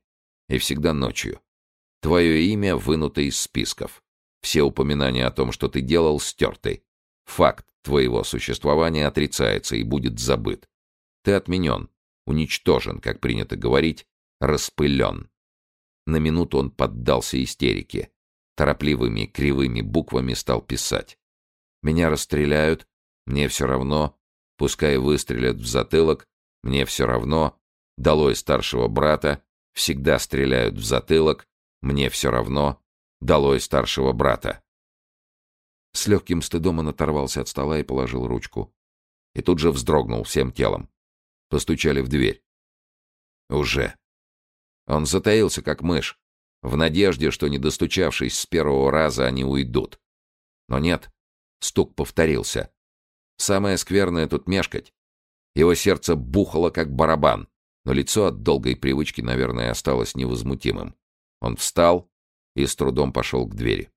И 0.48 0.58
всегда 0.58 0.92
ночью. 0.92 1.40
Твое 2.00 2.44
имя 2.44 2.76
вынуто 2.76 3.20
из 3.20 3.38
списков. 3.38 4.02
Все 4.42 4.62
упоминания 4.62 5.26
о 5.26 5.30
том, 5.30 5.52
что 5.52 5.68
ты 5.68 5.80
делал, 5.80 6.18
стерты. 6.18 6.82
Факт 7.26 7.66
твоего 7.82 8.24
существования 8.24 9.06
отрицается 9.06 9.76
и 9.76 9.82
будет 9.82 10.18
забыт. 10.18 10.68
Ты 11.22 11.32
отменен, 11.32 11.90
уничтожен, 12.26 13.00
как 13.00 13.20
принято 13.20 13.56
говорить, 13.56 14.06
распылен. 14.40 15.30
На 16.06 16.16
минуту 16.16 16.58
он 16.58 16.70
поддался 16.70 17.42
истерике. 17.42 18.10
Торопливыми 18.56 19.26
кривыми 19.26 19.80
буквами 19.80 20.34
стал 20.34 20.60
писать. 20.60 21.18
«Меня 21.82 22.10
расстреляют, 22.10 22.86
мне 23.26 23.48
все 23.48 23.66
равно, 23.66 24.18
пускай 24.56 24.98
выстрелят 24.98 25.56
в 25.56 25.66
затылок, 25.66 26.26
мне 26.62 26.84
все 26.84 27.06
равно, 27.06 27.59
долой 28.00 28.34
старшего 28.34 28.88
брата, 28.88 29.42
всегда 29.72 30.18
стреляют 30.18 30.74
в 30.74 30.84
затылок, 30.84 31.46
мне 31.80 32.10
все 32.10 32.30
равно, 32.30 32.80
долой 33.20 33.60
старшего 33.60 34.12
брата». 34.12 34.62
С 35.92 36.06
легким 36.06 36.40
стыдом 36.40 36.78
он 36.78 36.88
оторвался 36.88 37.40
от 37.40 37.48
стола 37.48 37.78
и 37.78 37.82
положил 37.82 38.26
ручку. 38.26 38.72
И 39.34 39.42
тут 39.42 39.58
же 39.58 39.70
вздрогнул 39.70 40.22
всем 40.22 40.52
телом. 40.52 40.88
Постучали 41.48 42.00
в 42.00 42.08
дверь. 42.08 42.44
Уже. 43.48 43.96
Он 44.86 45.04
затаился, 45.06 45.62
как 45.62 45.82
мышь, 45.82 46.18
в 46.62 46.76
надежде, 46.76 47.30
что, 47.30 47.48
не 47.48 47.58
достучавшись 47.58 48.38
с 48.38 48.46
первого 48.46 48.90
раза, 48.90 49.26
они 49.26 49.44
уйдут. 49.44 50.00
Но 50.68 50.78
нет, 50.78 51.10
стук 51.58 51.94
повторился. 51.94 52.72
Самое 53.36 53.76
скверное 53.78 54.28
тут 54.28 54.46
мешкать. 54.46 54.92
Его 55.54 55.74
сердце 55.74 56.14
бухало, 56.14 56.70
как 56.70 56.92
барабан, 56.92 57.48
но 57.84 57.92
лицо 57.92 58.26
от 58.26 58.42
долгой 58.42 58.76
привычки, 58.76 59.20
наверное, 59.20 59.70
осталось 59.70 60.14
невозмутимым. 60.14 60.94
Он 61.40 61.56
встал 61.56 62.10
и 62.54 62.66
с 62.66 62.76
трудом 62.76 63.12
пошел 63.12 63.46
к 63.46 63.54
двери. 63.54 63.90